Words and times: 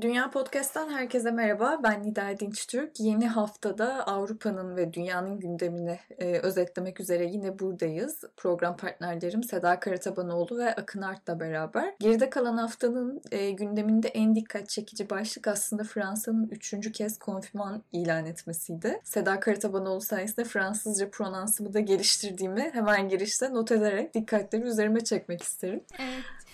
Dünya 0.00 0.30
Podcast'tan 0.30 0.90
herkese 0.90 1.30
merhaba. 1.30 1.80
Ben 1.82 2.02
Nida 2.02 2.40
Dinç 2.40 2.66
Türk. 2.66 3.00
Yeni 3.00 3.28
haftada 3.28 4.06
Avrupa'nın 4.06 4.76
ve 4.76 4.92
dünyanın 4.92 5.40
gündemini 5.40 5.98
e, 6.18 6.38
özetlemek 6.38 7.00
üzere 7.00 7.24
yine 7.24 7.58
buradayız. 7.58 8.24
Program 8.36 8.76
partnerlerim 8.76 9.42
Seda 9.44 9.80
Karatabanoğlu 9.80 10.58
ve 10.58 10.74
Akın 10.74 11.02
Art'la 11.02 11.40
beraber. 11.40 11.94
Geride 12.00 12.30
kalan 12.30 12.56
haftanın 12.56 13.22
e, 13.30 13.50
gündeminde 13.50 14.08
en 14.08 14.34
dikkat 14.34 14.68
çekici 14.68 15.10
başlık 15.10 15.48
aslında 15.48 15.84
Fransa'nın 15.84 16.48
üçüncü 16.48 16.92
kez 16.92 17.18
konfirman 17.18 17.82
ilan 17.92 18.26
etmesiydi. 18.26 19.00
Seda 19.04 19.40
Karatabanoğlu 19.40 20.00
sayesinde 20.00 20.44
Fransızca 20.44 21.10
pronansımı 21.10 21.74
da 21.74 21.80
geliştirdiğimi 21.80 22.70
hemen 22.72 23.08
girişte 23.08 23.54
not 23.54 23.72
ederek 23.72 24.14
dikkatleri 24.14 24.62
üzerime 24.62 25.00
çekmek 25.00 25.42
isterim. 25.42 25.80
Evet. 25.98 26.45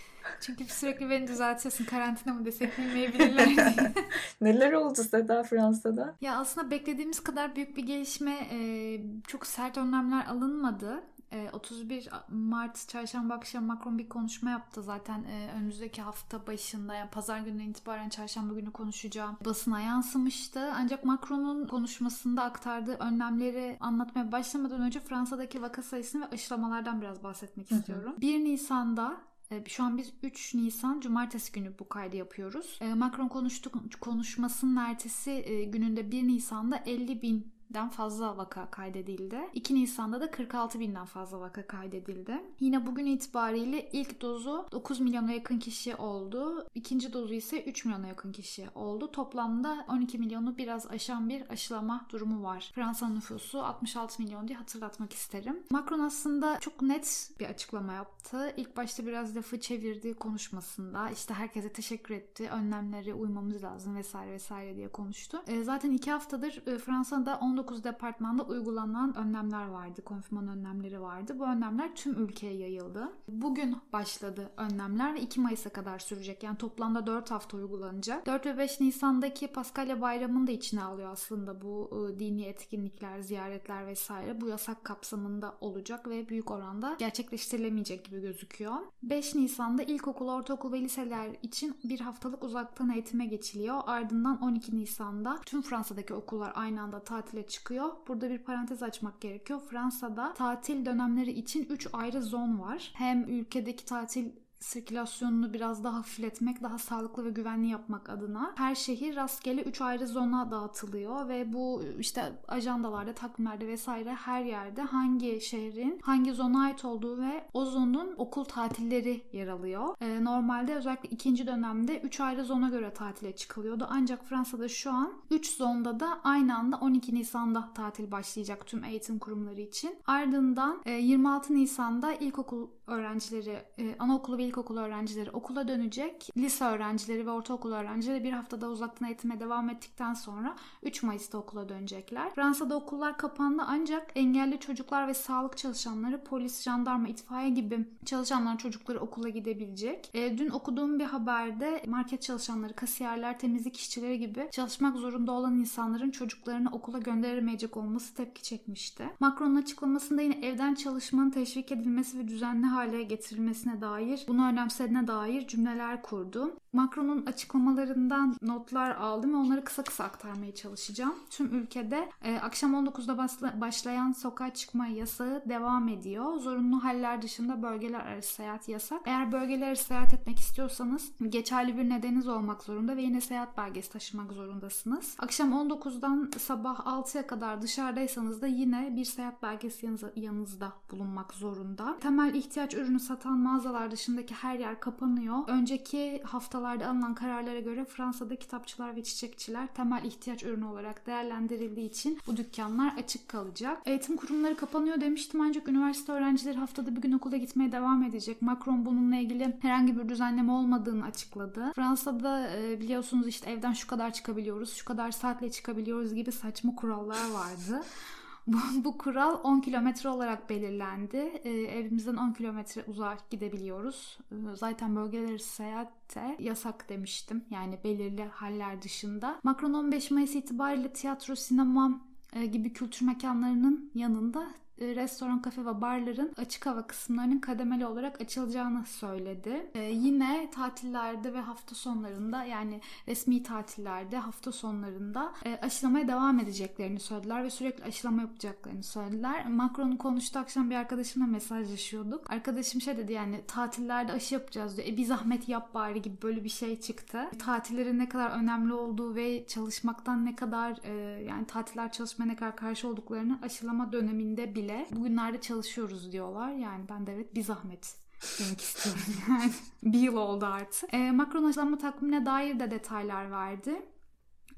Çünkü 0.42 0.64
sürekli 0.64 1.10
beni 1.10 1.26
düzeltiyorsun. 1.28 1.84
Karantina 1.84 2.34
mı 2.34 2.44
desek 2.44 2.78
bilmeyebilirler 2.78 3.46
diye. 3.46 3.92
Neler 4.40 4.72
oldu 4.72 5.02
Seda 5.02 5.42
Fransa'da? 5.42 6.14
ya 6.20 6.38
aslında 6.38 6.70
beklediğimiz 6.70 7.20
kadar 7.20 7.56
büyük 7.56 7.76
bir 7.76 7.82
gelişme, 7.86 8.48
e, 8.50 9.00
çok 9.26 9.46
sert 9.46 9.78
önlemler 9.78 10.26
alınmadı. 10.26 11.02
E, 11.32 11.50
31 11.52 12.08
Mart 12.28 12.88
çarşamba 12.88 13.34
akşam 13.34 13.64
Macron 13.64 13.98
bir 13.98 14.08
konuşma 14.08 14.50
yaptı 14.50 14.82
zaten 14.82 15.24
e, 15.24 15.50
önümüzdeki 15.56 16.02
hafta 16.02 16.46
başında 16.46 16.94
yani 16.94 17.10
pazar 17.10 17.38
gününden 17.38 17.68
itibaren 17.68 18.08
çarşamba 18.08 18.54
günü 18.54 18.72
konuşacağım 18.72 19.36
basına 19.44 19.80
yansımıştı. 19.80 20.72
Ancak 20.76 21.04
Macron'un 21.04 21.66
konuşmasında 21.66 22.42
aktardığı 22.42 22.94
önlemleri 22.94 23.76
anlatmaya 23.80 24.32
başlamadan 24.32 24.80
önce 24.80 25.00
Fransa'daki 25.00 25.62
vaka 25.62 25.82
sayısını 25.82 26.22
ve 26.22 26.26
aşılamalardan 26.34 27.00
biraz 27.00 27.24
bahsetmek 27.24 27.72
istiyorum. 27.72 28.14
1 28.20 28.44
Nisan'da 28.44 29.12
e, 29.12 29.31
şu 29.66 29.84
an 29.84 29.98
biz 29.98 30.12
3 30.22 30.54
Nisan 30.54 31.00
Cumartesi 31.00 31.52
günü 31.52 31.78
bu 31.78 31.88
kaydı 31.88 32.16
yapıyoruz. 32.16 32.78
E, 32.80 32.94
Macron 32.94 33.28
konuştu, 33.28 33.70
konuşmasının 34.00 34.76
ertesi 34.76 35.30
e, 35.30 35.64
gününde 35.64 36.10
1 36.10 36.22
Nisan'da 36.22 36.82
50 36.86 37.22
bin 37.22 37.52
den 37.74 37.88
fazla 37.88 38.36
vaka 38.36 38.70
kaydedildi. 38.70 39.38
2 39.54 39.74
Nisan'da 39.74 40.20
da 40.20 40.30
46 40.30 40.80
binden 40.80 41.04
fazla 41.04 41.40
vaka 41.40 41.66
kaydedildi. 41.66 42.42
Yine 42.60 42.86
bugün 42.86 43.06
itibariyle 43.06 43.90
ilk 43.92 44.20
dozu 44.20 44.66
9 44.72 45.00
milyona 45.00 45.32
yakın 45.32 45.58
kişi 45.58 45.96
oldu. 45.96 46.66
İkinci 46.74 47.12
dozu 47.12 47.34
ise 47.34 47.64
3 47.64 47.84
milyona 47.84 48.06
yakın 48.06 48.32
kişi 48.32 48.68
oldu. 48.74 49.12
Toplamda 49.12 49.86
12 49.88 50.18
milyonu 50.18 50.56
biraz 50.56 50.86
aşan 50.86 51.28
bir 51.28 51.50
aşılama 51.50 52.06
durumu 52.10 52.42
var. 52.42 52.70
Fransa 52.74 53.08
nüfusu 53.08 53.62
66 53.62 54.22
milyon 54.22 54.48
diye 54.48 54.58
hatırlatmak 54.58 55.12
isterim. 55.12 55.62
Macron 55.70 56.00
aslında 56.00 56.58
çok 56.60 56.82
net 56.82 57.30
bir 57.40 57.46
açıklama 57.46 57.92
yaptı. 57.92 58.54
İlk 58.56 58.76
başta 58.76 59.06
biraz 59.06 59.36
lafı 59.36 59.60
çevirdi 59.60 60.14
konuşmasında. 60.14 61.10
İşte 61.10 61.34
herkese 61.34 61.72
teşekkür 61.72 62.14
etti. 62.14 62.48
Önlemlere 62.50 63.14
uymamız 63.14 63.62
lazım 63.62 63.96
vesaire 63.96 64.32
vesaire 64.32 64.76
diye 64.76 64.88
konuştu. 64.88 65.42
E, 65.46 65.62
zaten 65.62 65.90
iki 65.90 66.10
haftadır 66.10 66.62
e, 66.66 66.78
Fransa'da 66.78 67.38
19 67.38 67.61
19 67.62 67.84
departmanda 67.84 68.42
uygulanan 68.42 69.16
önlemler 69.16 69.66
vardı. 69.66 70.02
Konfirman 70.04 70.48
önlemleri 70.48 71.00
vardı. 71.00 71.38
Bu 71.38 71.44
önlemler 71.44 71.94
tüm 71.94 72.24
ülkeye 72.24 72.54
yayıldı. 72.54 73.12
Bugün 73.28 73.76
başladı 73.92 74.50
önlemler 74.56 75.14
ve 75.14 75.20
2 75.20 75.40
Mayıs'a 75.40 75.70
kadar 75.70 75.98
sürecek. 75.98 76.42
Yani 76.42 76.56
toplamda 76.56 77.06
4 77.06 77.30
hafta 77.30 77.56
uygulanacak. 77.56 78.26
4 78.26 78.46
ve 78.46 78.58
5 78.58 78.80
Nisan'daki 78.80 79.46
Paskalya 79.46 80.00
Bayramı'nı 80.00 80.46
da 80.46 80.52
içine 80.52 80.82
alıyor 80.82 81.12
aslında 81.12 81.62
bu 81.62 81.90
ıı, 81.92 82.18
dini 82.18 82.42
etkinlikler, 82.42 83.20
ziyaretler 83.20 83.86
vesaire. 83.86 84.40
Bu 84.40 84.48
yasak 84.48 84.84
kapsamında 84.84 85.54
olacak 85.60 86.08
ve 86.08 86.28
büyük 86.28 86.50
oranda 86.50 86.96
gerçekleştirilemeyecek 86.98 88.04
gibi 88.04 88.20
gözüküyor. 88.20 88.76
5 89.02 89.34
Nisan'da 89.34 89.82
ilkokul, 89.82 90.28
ortaokul 90.28 90.72
ve 90.72 90.80
liseler 90.80 91.36
için 91.42 91.76
bir 91.84 92.00
haftalık 92.00 92.44
uzaktan 92.44 92.90
eğitime 92.90 93.26
geçiliyor. 93.26 93.80
Ardından 93.86 94.42
12 94.42 94.76
Nisan'da 94.76 95.38
tüm 95.46 95.62
Fransa'daki 95.62 96.14
okullar 96.14 96.52
aynı 96.54 96.82
anda 96.82 97.04
tatile 97.04 97.46
çıkıyor. 97.52 97.88
Burada 98.08 98.30
bir 98.30 98.38
parantez 98.38 98.82
açmak 98.82 99.20
gerekiyor. 99.20 99.60
Fransa'da 99.70 100.34
tatil 100.34 100.86
dönemleri 100.86 101.30
için 101.30 101.66
3 101.70 101.88
ayrı 101.92 102.22
zon 102.22 102.60
var. 102.60 102.90
Hem 102.94 103.24
ülkedeki 103.28 103.84
tatil 103.84 104.30
sirkülasyonunu 104.62 105.52
biraz 105.52 105.84
daha 105.84 105.94
hafifletmek, 105.94 106.62
daha 106.62 106.78
sağlıklı 106.78 107.24
ve 107.24 107.30
güvenli 107.30 107.68
yapmak 107.68 108.10
adına 108.10 108.52
her 108.56 108.74
şehir 108.74 109.16
rastgele 109.16 109.62
3 109.62 109.80
ayrı 109.80 110.06
zona 110.06 110.50
dağıtılıyor 110.50 111.28
ve 111.28 111.52
bu 111.52 111.82
işte 111.98 112.32
ajandalarda, 112.48 113.14
takvimlerde 113.14 113.66
vesaire 113.66 114.14
her 114.14 114.44
yerde 114.44 114.82
hangi 114.82 115.40
şehrin 115.40 116.00
hangi 116.02 116.32
zona 116.32 116.62
ait 116.62 116.84
olduğu 116.84 117.20
ve 117.20 117.44
o 117.52 117.64
zonun 117.64 118.14
okul 118.16 118.44
tatilleri 118.44 119.22
yer 119.32 119.48
alıyor. 119.48 119.94
Ee, 120.00 120.24
normalde 120.24 120.74
özellikle 120.74 121.08
ikinci 121.08 121.46
dönemde 121.46 122.00
3 122.00 122.20
ayrı 122.20 122.44
zona 122.44 122.68
göre 122.68 122.94
tatile 122.94 123.36
çıkılıyordu. 123.36 123.86
Ancak 123.90 124.24
Fransa'da 124.24 124.68
şu 124.68 124.92
an 124.92 125.12
3 125.30 125.56
zonda 125.56 126.00
da 126.00 126.20
aynı 126.24 126.58
anda 126.58 126.76
12 126.76 127.14
Nisan'da 127.14 127.72
tatil 127.74 128.10
başlayacak 128.10 128.66
tüm 128.66 128.84
eğitim 128.84 129.18
kurumları 129.18 129.60
için. 129.60 129.94
Ardından 130.06 130.82
26 130.86 131.54
Nisan'da 131.54 132.14
ilkokul 132.14 132.68
öğrencileri, 132.86 133.62
anaokulu 133.98 134.38
ve 134.38 134.44
ilkokul 134.52 134.76
öğrencileri 134.76 135.30
okula 135.30 135.68
dönecek. 135.68 136.28
Lise 136.36 136.64
öğrencileri 136.64 137.26
ve 137.26 137.30
ortaokul 137.30 137.72
öğrencileri 137.72 138.24
bir 138.24 138.32
haftada 138.32 138.68
uzaktan 138.68 139.08
eğitime 139.08 139.40
devam 139.40 139.70
ettikten 139.70 140.14
sonra 140.14 140.56
3 140.82 141.02
Mayıs'ta 141.02 141.38
okula 141.38 141.68
dönecekler. 141.68 142.34
Fransa'da 142.34 142.76
okullar 142.76 143.18
kapandı 143.18 143.62
ancak 143.66 144.12
engelli 144.14 144.60
çocuklar 144.60 145.08
ve 145.08 145.14
sağlık 145.14 145.56
çalışanları, 145.56 146.24
polis, 146.24 146.62
jandarma, 146.62 147.08
itfaiye 147.08 147.50
gibi 147.50 147.86
çalışanlar 148.04 148.58
çocukları 148.58 149.00
okula 149.00 149.28
gidebilecek. 149.28 150.10
E, 150.14 150.38
dün 150.38 150.50
okuduğum 150.50 150.98
bir 150.98 151.04
haberde 151.04 151.82
market 151.86 152.22
çalışanları, 152.22 152.72
kasiyerler, 152.72 153.38
temizlik 153.38 153.76
işçileri 153.76 154.18
gibi 154.18 154.48
çalışmak 154.50 154.96
zorunda 154.96 155.32
olan 155.32 155.58
insanların 155.58 156.10
çocuklarını 156.10 156.70
okula 156.72 156.98
gönderemeyecek 156.98 157.76
olması 157.76 158.14
tepki 158.14 158.42
çekmişti. 158.42 159.04
Macron'un 159.20 159.56
açıklamasında 159.56 160.22
yine 160.22 160.46
evden 160.46 160.74
çalışmanın 160.74 161.30
teşvik 161.30 161.72
edilmesi 161.72 162.18
ve 162.18 162.28
düzenli 162.28 162.66
hale 162.66 163.02
getirilmesine 163.02 163.80
dair 163.80 164.24
bunu 164.28 164.41
önemsediğine 164.42 165.06
dair 165.06 165.46
cümleler 165.46 166.02
kurdu. 166.02 166.56
Macron'un 166.72 167.26
açıklamalarından 167.26 168.36
notlar 168.42 168.90
aldım 168.96 169.32
ve 169.32 169.36
onları 169.36 169.64
kısa 169.64 169.84
kısa 169.84 170.04
aktarmaya 170.04 170.54
çalışacağım. 170.54 171.14
Tüm 171.30 171.54
ülkede 171.54 172.08
e, 172.22 172.36
akşam 172.36 172.74
19'da 172.74 173.18
basla, 173.18 173.60
başlayan 173.60 174.12
sokağa 174.12 174.54
çıkma 174.54 174.86
yasağı 174.86 175.42
devam 175.48 175.88
ediyor. 175.88 176.38
Zorunlu 176.38 176.84
haller 176.84 177.22
dışında 177.22 177.62
bölgeler 177.62 178.00
arası 178.00 178.34
seyahat 178.34 178.68
yasak. 178.68 179.00
Eğer 179.04 179.32
bölgeler 179.32 179.68
arası 179.68 179.84
seyahat 179.84 180.14
etmek 180.14 180.38
istiyorsanız 180.38 181.12
geçerli 181.28 181.76
bir 181.76 181.88
nedeniniz 181.88 182.28
olmak 182.28 182.62
zorunda 182.62 182.96
ve 182.96 183.02
yine 183.02 183.20
seyahat 183.20 183.58
belgesi 183.58 183.92
taşımak 183.92 184.32
zorundasınız. 184.32 185.16
Akşam 185.18 185.52
19'dan 185.52 186.30
sabah 186.38 186.78
6'ya 186.78 187.26
kadar 187.26 187.62
dışarıdaysanız 187.62 188.42
da 188.42 188.46
yine 188.46 188.96
bir 188.96 189.04
seyahat 189.04 189.42
belgesi 189.42 189.90
yanınızda 190.16 190.72
bulunmak 190.90 191.34
zorunda. 191.34 191.98
Temel 192.00 192.34
ihtiyaç 192.34 192.74
ürünü 192.74 193.00
satan 193.00 193.38
mağazalar 193.38 193.90
dışındaki 193.90 194.31
her 194.32 194.58
yer 194.58 194.80
kapanıyor. 194.80 195.38
Önceki 195.46 196.22
haftalarda 196.24 196.88
alınan 196.88 197.14
kararlara 197.14 197.60
göre 197.60 197.84
Fransa'da 197.84 198.36
kitapçılar 198.36 198.96
ve 198.96 199.02
çiçekçiler 199.02 199.66
temel 199.74 200.04
ihtiyaç 200.04 200.42
ürünü 200.42 200.64
olarak 200.64 201.06
değerlendirildiği 201.06 201.90
için 201.90 202.18
bu 202.26 202.36
dükkanlar 202.36 202.94
açık 202.98 203.28
kalacak. 203.28 203.82
Eğitim 203.86 204.16
kurumları 204.16 204.56
kapanıyor 204.56 205.00
demiştim 205.00 205.40
ancak 205.40 205.68
üniversite 205.68 206.12
öğrencileri 206.12 206.58
haftada 206.58 206.96
bir 206.96 207.00
gün 207.00 207.12
okula 207.12 207.36
gitmeye 207.36 207.72
devam 207.72 208.02
edecek. 208.02 208.42
Macron 208.42 208.86
bununla 208.86 209.16
ilgili 209.16 209.56
herhangi 209.62 209.98
bir 209.98 210.08
düzenleme 210.08 210.52
olmadığını 210.52 211.04
açıkladı. 211.04 211.72
Fransa'da 211.74 212.48
biliyorsunuz 212.80 213.26
işte 213.26 213.50
evden 213.50 213.72
şu 213.72 213.86
kadar 213.86 214.12
çıkabiliyoruz, 214.12 214.74
şu 214.74 214.84
kadar 214.84 215.10
saatle 215.10 215.50
çıkabiliyoruz 215.50 216.14
gibi 216.14 216.32
saçma 216.32 216.74
kurallar 216.74 217.30
vardı. 217.30 217.84
Bu, 218.46 218.98
kural 218.98 219.40
10 219.44 219.60
kilometre 219.60 220.08
olarak 220.08 220.50
belirlendi. 220.50 221.16
Ee, 221.44 221.50
evimizden 221.50 222.16
10 222.16 222.32
kilometre 222.32 222.84
uzak 222.86 223.30
gidebiliyoruz. 223.30 224.18
Ee, 224.32 224.34
zaten 224.54 224.96
bölgeler 224.96 225.38
seyahatte 225.38 226.36
yasak 226.38 226.88
demiştim. 226.88 227.44
Yani 227.50 227.78
belirli 227.84 228.24
haller 228.24 228.82
dışında. 228.82 229.40
Macron 229.42 229.74
15 229.74 230.10
Mayıs 230.10 230.34
itibariyle 230.34 230.92
tiyatro, 230.92 231.36
sinema 231.36 232.00
e, 232.32 232.46
gibi 232.46 232.72
kültür 232.72 233.06
mekanlarının 233.06 233.90
yanında 233.94 234.46
e, 234.71 234.71
restoran, 234.82 235.42
kafe 235.42 235.66
ve 235.66 235.80
barların 235.80 236.32
açık 236.36 236.66
hava 236.66 236.86
kısımlarının 236.86 237.38
kademeli 237.38 237.86
olarak 237.86 238.20
açılacağını 238.20 238.84
söyledi. 238.86 239.70
E, 239.74 239.82
yine 239.82 240.50
tatillerde 240.54 241.32
ve 241.32 241.40
hafta 241.40 241.74
sonlarında 241.74 242.44
yani 242.44 242.80
resmi 243.08 243.42
tatillerde 243.42 244.18
hafta 244.18 244.52
sonlarında 244.52 245.32
e, 245.44 245.58
aşılamaya 245.62 246.08
devam 246.08 246.40
edeceklerini 246.40 247.00
söylediler 247.00 247.44
ve 247.44 247.50
sürekli 247.50 247.84
aşılama 247.84 248.22
yapacaklarını 248.22 248.82
söylediler. 248.82 249.46
Macron'un 249.48 249.96
konuştuğu 249.96 250.38
akşam 250.38 250.70
bir 250.70 250.76
arkadaşımla 250.76 251.26
mesajlaşıyorduk. 251.26 252.30
Arkadaşım 252.30 252.80
şey 252.80 252.96
dedi 252.96 253.12
yani 253.12 253.40
tatillerde 253.46 254.12
aşı 254.12 254.34
yapacağız 254.34 254.76
diyor. 254.76 254.88
E 254.88 254.96
bir 254.96 255.04
zahmet 255.04 255.48
yap 255.48 255.74
bari 255.74 256.02
gibi 256.02 256.22
böyle 256.22 256.44
bir 256.44 256.48
şey 256.48 256.80
çıktı. 256.80 257.30
Tatillerin 257.38 257.98
ne 257.98 258.08
kadar 258.08 258.30
önemli 258.30 258.72
olduğu 258.72 259.14
ve 259.14 259.46
çalışmaktan 259.46 260.26
ne 260.26 260.36
kadar 260.36 260.78
e, 260.84 261.22
yani 261.22 261.46
tatiller 261.46 261.92
çalışmaya 261.92 262.26
ne 262.26 262.36
kadar 262.36 262.56
karşı 262.56 262.88
olduklarını 262.88 263.38
aşılama 263.42 263.92
döneminde 263.92 264.54
bile 264.54 264.71
bugünlerde 264.90 265.40
çalışıyoruz 265.40 266.12
diyorlar. 266.12 266.52
Yani 266.52 266.84
ben 266.88 267.06
de 267.06 267.14
evet 267.14 267.34
bir 267.34 267.42
zahmet 267.42 267.96
demek 268.40 268.60
istiyorum 268.60 269.02
yani. 269.28 269.52
bir 269.82 269.98
yıl 269.98 270.16
oldu 270.16 270.46
artık. 270.46 270.94
E, 270.94 271.10
Macron 271.10 271.44
aşılama 271.44 271.78
takvimine 271.78 272.26
dair 272.26 272.60
de 272.60 272.70
detaylar 272.70 273.30
verdi. 273.30 273.82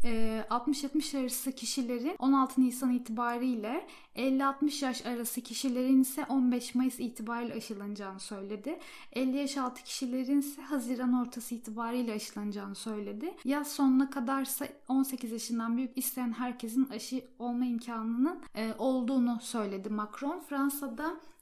60-70 0.04 1.20
arası 1.20 1.52
kişilerin 1.52 2.16
16 2.18 2.60
Nisan 2.60 2.92
itibariyle 2.92 3.86
50-60 4.16 4.84
yaş 4.84 5.06
arası 5.06 5.40
kişilerin 5.40 6.02
ise 6.02 6.26
15 6.28 6.74
Mayıs 6.74 7.00
itibariyle 7.00 7.54
aşılanacağını 7.54 8.20
söyledi. 8.20 8.78
50 9.12 9.36
yaş 9.36 9.56
altı 9.56 9.82
kişilerin 9.82 10.40
ise 10.40 10.62
Haziran 10.62 11.20
ortası 11.20 11.54
itibariyle 11.54 12.12
aşılanacağını 12.12 12.74
söyledi. 12.74 13.34
Yaz 13.44 13.72
sonuna 13.72 14.10
kadarsa 14.10 14.68
18 14.88 15.32
yaşından 15.32 15.76
büyük 15.76 15.98
isteyen 15.98 16.32
herkesin 16.32 16.88
aşı 16.88 17.24
olma 17.38 17.64
imkanının 17.64 18.38
olduğunu 18.78 19.38
söyledi 19.42 19.88
Macron. 19.88 20.40
Fransa'da 20.40 21.04
ee, 21.04 21.33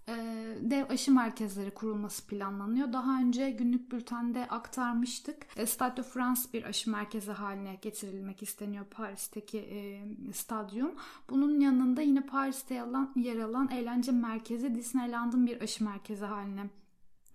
dev 0.60 0.90
aşı 0.90 1.12
merkezleri 1.12 1.70
kurulması 1.70 2.26
planlanıyor. 2.26 2.92
Daha 2.92 3.20
önce 3.20 3.50
günlük 3.50 3.92
bültende 3.92 4.48
aktarmıştık. 4.48 5.46
E, 5.56 5.66
Stade 5.66 5.96
de 5.96 6.02
France 6.02 6.40
bir 6.52 6.64
aşı 6.64 6.90
merkezi 6.90 7.32
haline 7.32 7.74
getirilmek 7.82 8.42
isteniyor 8.42 8.84
Paris'teki 8.84 9.58
e, 9.58 10.04
stadyum. 10.32 10.94
Bunun 11.30 11.60
yanında 11.60 12.02
yine 12.02 12.20
Paris'te 12.20 12.74
yer 13.16 13.38
alan 13.38 13.70
eğlence 13.70 14.12
merkezi 14.12 14.74
Disneyland'ın 14.74 15.46
bir 15.46 15.60
aşı 15.60 15.84
merkezi 15.84 16.24
haline 16.24 16.70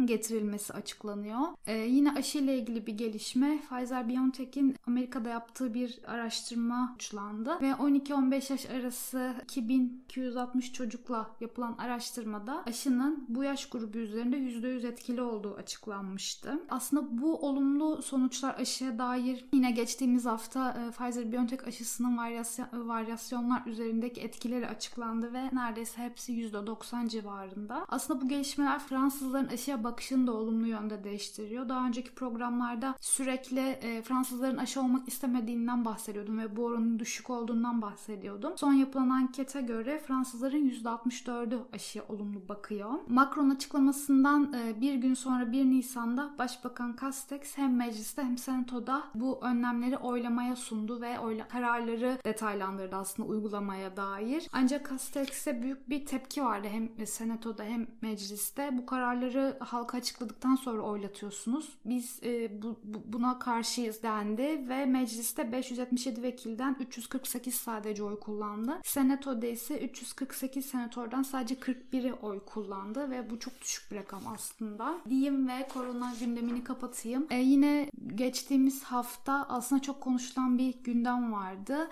getirilmesi 0.06 0.74
açıklanıyor. 0.74 1.40
Ee, 1.68 1.78
yine 1.78 2.12
aşı 2.12 2.38
ile 2.38 2.58
ilgili 2.58 2.88
bir 2.88 2.98
gelişme 2.98 3.60
Pfizer-BioNTech'in 3.70 4.76
Amerika'da 4.88 5.30
yaptığı 5.30 5.74
bir 5.74 6.00
araştırma 6.08 6.94
uçlandı 6.96 7.62
ve 7.62 7.70
12-15 7.70 8.52
yaş 8.52 8.66
arası 8.66 9.34
2260 9.44 10.74
çocukla 10.74 11.30
yapılan 11.40 11.76
araştırmada 11.78 12.64
aşının 12.64 13.26
bu 13.30 13.44
yaş 13.44 13.70
grubu 13.70 13.98
üzerinde 13.98 14.38
%100 14.38 14.88
etkili 14.88 15.22
olduğu 15.22 15.56
açıklanmıştı. 15.56 16.60
Aslında 16.70 17.22
bu 17.22 17.36
olumlu 17.48 18.02
sonuçlar 18.02 18.56
aşıya 18.56 19.00
dair 19.00 19.46
yine 19.54 19.72
geçtiğimiz 19.72 20.26
hafta 20.26 20.72
e, 20.72 20.92
Pfizer-BioNTech 20.92 21.68
aşısının 21.68 22.18
varyasyon, 22.18 22.88
varyasyonlar 22.88 23.66
üzerindeki 23.66 24.22
etkileri 24.22 24.68
açıklandı 24.68 25.34
ve 25.34 25.50
neredeyse 25.54 26.02
hepsi 26.02 26.34
%90 26.34 27.10
civarında. 27.10 27.86
Aslında 27.90 28.22
bu 28.22 28.28
gelişmeler 28.28 28.80
Fransızların 28.80 29.48
aşıya 29.48 29.84
bakışını 29.88 30.28
da 30.28 30.34
olumlu 30.34 30.68
yönde 30.68 31.04
değiştiriyor. 31.04 31.70
Daha 31.70 31.88
önceki 31.88 32.16
programlarda 32.16 32.96
sürekli 33.02 33.60
e, 33.60 34.02
Fransızların 34.02 34.58
aşı 34.58 34.82
olmak 34.82 35.08
istemediğinden 35.08 35.86
bahsediyordum 35.86 36.40
ve 36.40 36.56
bu 36.56 36.66
oranın 36.66 37.00
düşük 37.00 37.30
olduğundan 37.30 37.82
bahsediyordum. 37.82 38.54
Son 38.58 38.74
yapılan 38.74 39.10
ankete 39.10 39.62
göre 39.62 40.00
Fransızların 40.08 40.70
%64'ü 40.70 41.60
aşıya 41.74 42.06
olumlu 42.10 42.50
bakıyor. 42.50 42.90
Macron 43.08 43.50
açıklamasından 43.50 44.54
e, 44.54 44.82
bir 44.82 44.96
gün 44.96 45.14
sonra 45.14 45.52
1 45.52 45.66
Nisan'da 45.66 46.34
Başbakan 46.38 46.96
Castex 47.02 47.58
hem 47.58 47.76
mecliste 47.76 48.24
hem 48.24 48.38
senatoda 48.38 49.04
bu 49.16 49.40
önlemleri 49.42 49.98
oylamaya 49.98 50.56
sundu 50.56 51.02
ve 51.02 51.20
oyla 51.20 51.48
kararları 51.48 52.18
detaylandırdı 52.26 52.96
aslında 52.96 53.30
uygulamaya 53.30 53.98
dair. 53.98 54.50
Ancak 54.54 54.90
Castex'e 54.90 55.62
büyük 55.62 55.90
bir 55.90 56.06
tepki 56.06 56.44
vardı 56.44 56.68
hem 56.72 57.08
senatoda 57.08 57.64
hem 57.64 57.88
mecliste. 58.02 58.78
Bu 58.78 58.86
kararları 58.86 59.58
halka 59.78 59.98
açıkladıktan 59.98 60.56
sonra 60.56 60.82
oylatıyorsunuz. 60.82 61.70
Biz 61.86 62.20
e, 62.24 62.62
bu, 62.62 62.80
bu, 62.84 63.14
buna 63.14 63.40
karşıyız 63.40 64.04
dendi 64.04 64.70
ve 64.70 64.86
mecliste 64.86 65.52
577 65.52 66.24
vekilden 66.24 66.76
348 66.80 67.56
sadece 67.56 68.04
oy 68.04 68.20
kullandı. 68.20 68.80
Senatoda 68.84 69.46
ise 69.46 69.80
348 69.80 70.66
senatörden 70.66 71.24
sadece 71.24 71.56
41'i 71.56 72.14
oy 72.14 72.40
kullandı 72.46 73.12
ve 73.12 73.30
bu 73.30 73.40
çok 73.40 73.62
düşük 73.62 73.92
bir 73.92 73.96
rakam 73.96 74.22
aslında. 74.28 74.98
Diyeyim 75.10 75.48
ve 75.48 75.68
korona 75.74 76.14
gündemini 76.20 76.64
kapatayım. 76.64 77.28
E, 77.30 77.38
yine 77.40 77.90
geçtiğimiz 78.16 78.84
hafta 78.84 79.46
aslında 79.50 79.82
çok 79.82 80.02
konuşulan 80.02 80.58
bir 80.58 80.84
gündem 80.84 81.34
vardı 81.34 81.90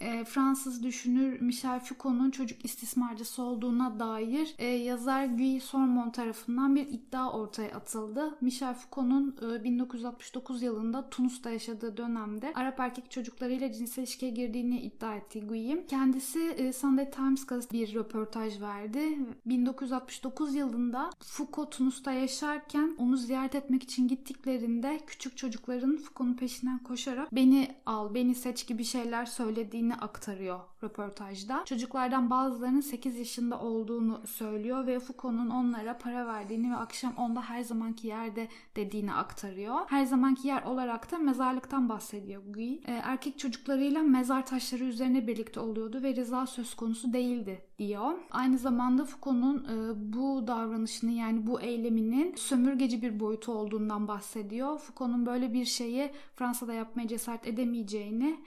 e, 0.00 0.24
Fransız 0.24 0.82
düşünür 0.82 1.40
Michel 1.40 1.80
Foucault'un 1.80 2.30
çocuk 2.30 2.64
istismarcısı 2.64 3.42
olduğuna 3.42 4.00
dair 4.00 4.54
e, 4.58 4.66
yazar 4.66 5.24
Guy 5.24 5.60
Sormon 5.60 6.10
tarafından 6.10 6.76
bir 6.76 6.86
iddia 6.86 7.32
ortaya 7.32 7.76
atıldı. 7.76 8.34
Michel 8.40 8.74
Foucault'un 8.74 9.36
e, 9.54 9.64
1969 9.64 10.62
yılında 10.62 11.10
Tunus'ta 11.10 11.50
yaşadığı 11.50 11.96
dönemde 11.96 12.52
Arap 12.54 12.80
erkek 12.80 13.10
çocuklarıyla 13.10 13.72
cinsel 13.72 14.02
ilişkiye 14.02 14.30
girdiğini 14.30 14.80
iddia 14.80 15.16
etti 15.16 15.46
Guy. 15.46 15.86
Kendisi 15.86 16.40
e, 16.40 16.72
Sunday 16.72 17.10
Times 17.10 17.46
gazetesi 17.46 17.72
bir 17.72 17.94
röportaj 17.94 18.60
verdi. 18.60 19.18
1969 19.46 20.54
yılında 20.54 21.10
Foucault 21.20 21.72
Tunus'ta 21.72 22.12
yaşarken 22.12 22.94
onu 22.98 23.16
ziyaret 23.16 23.54
etmek 23.54 23.82
için 23.82 24.08
gittiklerinde 24.08 25.00
küçük 25.06 25.36
çocukların 25.36 25.96
Foucault'un 25.96 26.34
peşinden 26.34 26.78
koşarak 26.78 27.32
beni 27.32 27.74
al, 27.86 28.14
beni 28.14 28.34
seç 28.34 28.66
gibi 28.66 28.84
şeyler 28.84 29.26
söylediğini 29.26 29.87
deneyimini 29.88 29.94
aktarıyor 29.94 30.60
röportajda. 30.82 31.64
Çocuklardan 31.64 32.30
bazılarının 32.30 32.80
8 32.80 33.18
yaşında 33.18 33.60
olduğunu 33.60 34.20
söylüyor 34.26 34.86
ve 34.86 34.98
Foucault'un 34.98 35.50
onlara 35.50 35.98
para 35.98 36.26
verdiğini 36.26 36.70
ve 36.70 36.76
akşam 36.76 37.14
onda 37.16 37.42
her 37.42 37.62
zamanki 37.62 38.06
yerde 38.06 38.48
dediğini 38.76 39.12
aktarıyor. 39.12 39.76
Her 39.88 40.04
zamanki 40.04 40.48
yer 40.48 40.62
olarak 40.62 41.12
da 41.12 41.18
mezarlıktan 41.18 41.88
bahsediyor 41.88 42.42
Guy. 42.48 42.74
E, 42.74 42.92
erkek 43.04 43.38
çocuklarıyla 43.38 44.02
mezar 44.02 44.46
taşları 44.46 44.84
üzerine 44.84 45.26
birlikte 45.26 45.60
oluyordu 45.60 46.02
ve 46.02 46.16
rıza 46.16 46.46
söz 46.46 46.74
konusu 46.74 47.12
değildi 47.12 47.62
diyor. 47.78 48.12
Aynı 48.30 48.58
zamanda 48.58 49.04
Foucault'un 49.04 49.64
e, 49.64 50.12
bu 50.12 50.46
davranışını 50.46 51.10
yani 51.10 51.46
bu 51.46 51.60
eyleminin 51.60 52.34
sömürgeci 52.36 53.02
bir 53.02 53.20
boyutu 53.20 53.52
olduğundan 53.52 54.08
bahsediyor. 54.08 54.78
Foucault'un 54.78 55.26
böyle 55.26 55.52
bir 55.52 55.64
şeyi 55.64 56.10
Fransa'da 56.36 56.72
yapmaya 56.72 57.08
cesaret 57.08 57.46
edemeyeceğini 57.46 58.38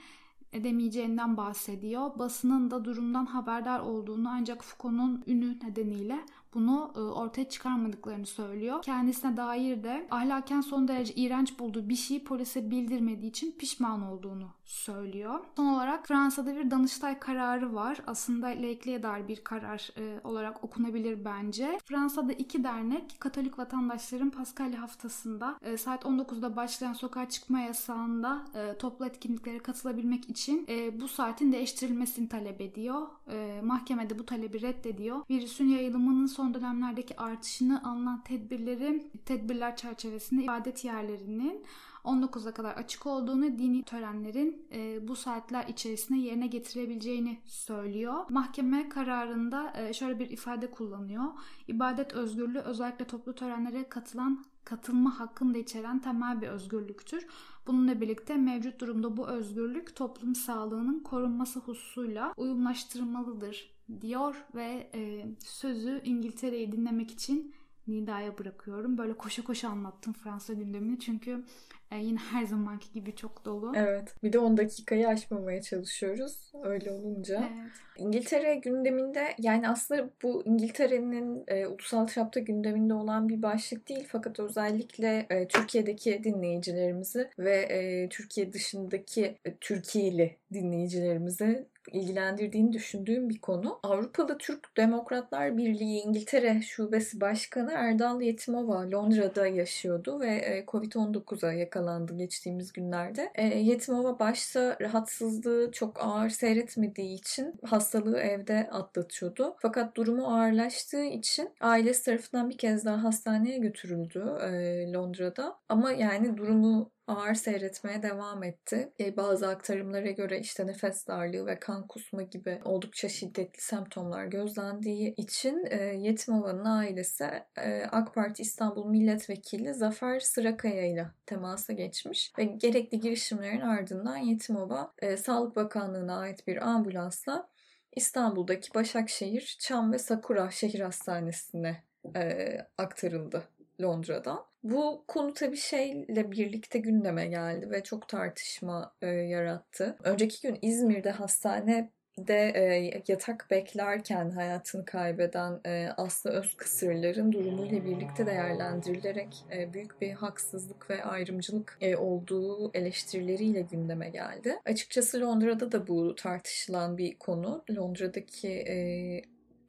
edemeyeceğinden 0.52 1.36
bahsediyor. 1.36 2.18
Basının 2.18 2.70
da 2.70 2.84
durumdan 2.84 3.26
haberdar 3.26 3.80
olduğunu 3.80 4.28
ancak 4.28 4.64
Foucault'un 4.64 5.24
ünü 5.26 5.58
nedeniyle 5.64 6.18
bunu 6.54 6.92
e, 6.96 7.00
ortaya 7.00 7.48
çıkarmadıklarını 7.48 8.26
söylüyor. 8.26 8.82
Kendisine 8.82 9.36
dair 9.36 9.82
de 9.82 10.06
ahlaken 10.10 10.60
son 10.60 10.88
derece 10.88 11.14
iğrenç 11.14 11.58
bulduğu 11.58 11.88
bir 11.88 11.96
şeyi 11.96 12.24
polise 12.24 12.70
bildirmediği 12.70 13.30
için 13.30 13.52
pişman 13.52 14.02
olduğunu 14.02 14.48
söylüyor. 14.72 15.40
Son 15.56 15.66
olarak 15.66 16.06
Fransa'da 16.06 16.56
bir 16.56 16.70
Danıştay 16.70 17.18
kararı 17.18 17.74
var. 17.74 17.98
Aslında 18.06 18.46
laikliğe 18.46 19.02
dair 19.02 19.28
bir 19.28 19.44
karar 19.44 19.90
e, 19.96 20.20
olarak 20.24 20.64
okunabilir 20.64 21.24
bence. 21.24 21.78
Fransa'da 21.84 22.32
iki 22.32 22.64
dernek 22.64 23.16
Katolik 23.18 23.58
vatandaşların 23.58 24.30
Paskalya 24.30 24.82
haftasında 24.82 25.58
e, 25.62 25.76
saat 25.76 26.04
19'da 26.04 26.56
başlayan 26.56 26.92
sokağa 26.92 27.28
çıkma 27.28 27.60
yasağında 27.60 28.44
e, 28.54 28.78
toplu 28.78 29.06
etkinliklere 29.06 29.58
katılabilmek 29.58 30.30
için 30.30 30.66
e, 30.68 31.00
bu 31.00 31.08
saatin 31.08 31.52
değiştirilmesini 31.52 32.28
talep 32.28 32.60
ediyor. 32.60 33.06
E, 33.32 33.60
mahkemede 33.62 34.18
bu 34.18 34.26
talebi 34.26 34.62
reddediyor. 34.62 35.20
Virüsün 35.30 35.68
yayılımının 35.68 36.26
son 36.26 36.54
dönemlerdeki 36.54 37.16
artışını 37.16 37.84
alınan 37.84 38.22
tedbirleri 38.24 39.10
tedbirler 39.24 39.76
çerçevesinde 39.76 40.42
ibadet 40.42 40.84
yerlerinin 40.84 41.64
19'a 42.04 42.54
kadar 42.54 42.74
açık 42.74 43.06
olduğunu, 43.06 43.58
dini 43.58 43.82
törenlerin 43.82 44.66
e, 44.72 45.08
bu 45.08 45.16
saatler 45.16 45.68
içerisinde 45.68 46.18
yerine 46.18 46.46
getirebileceğini 46.46 47.38
söylüyor. 47.44 48.24
Mahkeme 48.28 48.88
kararında 48.88 49.72
e, 49.76 49.92
şöyle 49.92 50.18
bir 50.18 50.30
ifade 50.30 50.70
kullanıyor. 50.70 51.24
İbadet 51.68 52.12
özgürlüğü 52.12 52.58
özellikle 52.58 53.04
toplu 53.04 53.34
törenlere 53.34 53.88
katılan 53.88 54.44
katılma 54.64 55.20
hakkını 55.20 55.54
da 55.54 55.58
içeren 55.58 55.98
temel 55.98 56.40
bir 56.40 56.48
özgürlüktür. 56.48 57.26
Bununla 57.66 58.00
birlikte 58.00 58.36
mevcut 58.36 58.80
durumda 58.80 59.16
bu 59.16 59.28
özgürlük 59.28 59.96
toplum 59.96 60.34
sağlığının 60.34 61.00
korunması 61.00 61.60
hususuyla 61.60 62.34
uyumlaştırılmalıdır 62.36 63.72
diyor 64.00 64.44
ve 64.54 64.90
e, 64.94 65.26
sözü 65.38 66.00
İngiltere'yi 66.04 66.72
dinlemek 66.72 67.10
için 67.10 67.54
Nida'ya 67.86 68.38
bırakıyorum. 68.38 68.98
Böyle 68.98 69.14
koşa 69.14 69.44
koşa 69.44 69.68
anlattım 69.68 70.12
Fransa 70.12 70.52
gündemini 70.52 71.00
çünkü 71.00 71.44
E, 71.92 71.96
yine 71.96 72.18
her 72.18 72.44
zamanki 72.44 72.92
gibi 72.92 73.14
çok 73.14 73.44
dolu. 73.44 73.72
Evet. 73.76 74.14
Bir 74.22 74.32
de 74.32 74.38
10 74.38 74.56
dakikayı 74.56 75.08
aşmamaya 75.08 75.62
çalışıyoruz. 75.62 76.52
Öyle 76.64 76.90
olunca. 76.90 77.50
Evet. 77.54 77.72
İngiltere 77.96 78.54
gündeminde 78.54 79.34
yani 79.38 79.68
aslında 79.68 80.10
bu 80.22 80.42
İngiltere'nin 80.46 81.44
e, 81.48 81.66
ulusal 81.66 82.06
çapta 82.06 82.40
gündeminde 82.40 82.94
olan 82.94 83.28
bir 83.28 83.42
başlık 83.42 83.88
değil 83.88 84.06
fakat 84.08 84.40
özellikle 84.40 85.26
e, 85.30 85.48
Türkiye'deki 85.48 86.24
dinleyicilerimizi 86.24 87.30
ve 87.38 87.56
e, 87.56 88.08
Türkiye 88.08 88.52
dışındaki 88.52 89.38
e, 89.44 89.56
Türkiye'li 89.60 90.36
dinleyicilerimizi 90.52 91.66
ilgilendirdiğini 91.92 92.72
düşündüğüm 92.72 93.28
bir 93.28 93.38
konu. 93.38 93.80
Avrupalı 93.82 94.38
Türk 94.38 94.76
Demokratlar 94.76 95.56
Birliği 95.56 96.00
İngiltere 96.00 96.62
Şubesi 96.62 97.20
Başkanı 97.20 97.72
Erdal 97.72 98.20
Yetimova 98.20 98.90
Londra'da 98.90 99.46
yaşıyordu 99.46 100.20
ve 100.20 100.34
e, 100.34 100.64
Covid-19'a 100.66 101.52
yakalandı 101.52 102.16
geçtiğimiz 102.16 102.72
günlerde. 102.72 103.32
E, 103.34 103.46
Yetimova 103.46 104.18
başta 104.18 104.76
rahatsızlığı 104.80 105.72
çok 105.72 106.00
ağır 106.00 106.28
seyretmediği 106.28 107.14
için 107.14 107.54
hastalığı 107.64 108.18
evde 108.18 108.68
atlatıyordu. 108.70 109.56
Fakat 109.58 109.96
durumu 109.96 110.26
ağırlaştığı 110.26 111.04
için 111.04 111.50
ailesi 111.60 112.04
tarafından 112.04 112.50
bir 112.50 112.58
kez 112.58 112.84
daha 112.84 113.04
hastaneye 113.04 113.58
götürüldü 113.58 114.18
e, 114.42 114.92
Londra'da. 114.92 115.58
Ama 115.68 115.92
yani 115.92 116.36
durumu 116.36 116.90
ağır 117.06 117.34
seyretmeye 117.34 118.02
devam 118.02 118.42
etti. 118.42 118.92
E, 119.00 119.16
bazı 119.16 119.48
aktarımlara 119.48 120.10
göre 120.10 120.40
işte 120.40 120.66
nefes 120.66 121.06
darlığı 121.06 121.46
ve 121.46 121.58
kan 121.58 121.86
kusma 121.86 122.22
gibi 122.22 122.60
oldukça 122.64 123.08
şiddetli 123.08 123.60
semptomlar 123.62 124.24
gözlendiği 124.24 125.14
için 125.14 125.66
e, 125.70 125.76
Yetimova'nın 125.76 126.64
ailesi 126.64 127.24
e, 127.58 127.82
AK 127.84 128.14
Parti 128.14 128.42
İstanbul 128.42 128.86
Milletvekili 128.86 129.74
Zafer 129.74 130.20
Sırakaya 130.20 130.86
ile 130.86 131.06
temasa 131.26 131.72
geçmiş 131.72 132.32
ve 132.38 132.44
gerekli 132.44 133.00
girişimlerin 133.00 133.60
ardından 133.60 134.16
Yetimova 134.16 134.92
e, 134.98 135.16
Sağlık 135.16 135.56
Bakanlığı'na 135.56 136.18
ait 136.18 136.46
bir 136.46 136.68
ambulansla 136.68 137.48
İstanbul'daki 137.96 138.74
Başakşehir, 138.74 139.56
Çam 139.60 139.92
ve 139.92 139.98
Sakura 139.98 140.50
Şehir 140.50 140.80
Hastanesi'ne 140.80 141.82
e, 142.16 142.58
aktarıldı 142.78 143.44
Londra'dan. 143.82 144.51
Bu 144.62 145.04
konu 145.08 145.34
tabii 145.34 145.56
şeyle 145.56 146.30
birlikte 146.32 146.78
gündeme 146.78 147.26
geldi 147.26 147.70
ve 147.70 147.82
çok 147.82 148.08
tartışma 148.08 148.94
e, 149.02 149.06
yarattı. 149.06 149.96
Önceki 150.04 150.48
gün 150.48 150.58
İzmir'de 150.62 151.10
hastane 151.10 151.90
de 152.18 152.52
e, 152.54 152.92
yatak 153.08 153.46
beklerken 153.50 154.30
hayatını 154.30 154.84
kaybeden 154.84 155.60
e, 155.66 155.88
Aslı 155.96 156.30
Özkısırlar'ın 156.30 157.32
durumuyla 157.32 157.84
birlikte 157.84 158.26
değerlendirilerek 158.26 159.44
e, 159.56 159.72
büyük 159.72 160.00
bir 160.00 160.12
haksızlık 160.12 160.90
ve 160.90 161.04
ayrımcılık 161.04 161.78
e, 161.80 161.96
olduğu 161.96 162.70
eleştirileriyle 162.74 163.60
gündeme 163.60 164.08
geldi. 164.10 164.60
Açıkçası 164.64 165.20
Londra'da 165.20 165.72
da 165.72 165.86
bu 165.86 166.14
tartışılan 166.14 166.98
bir 166.98 167.18
konu. 167.18 167.64
Londra'daki 167.70 168.48
e, 168.48 168.76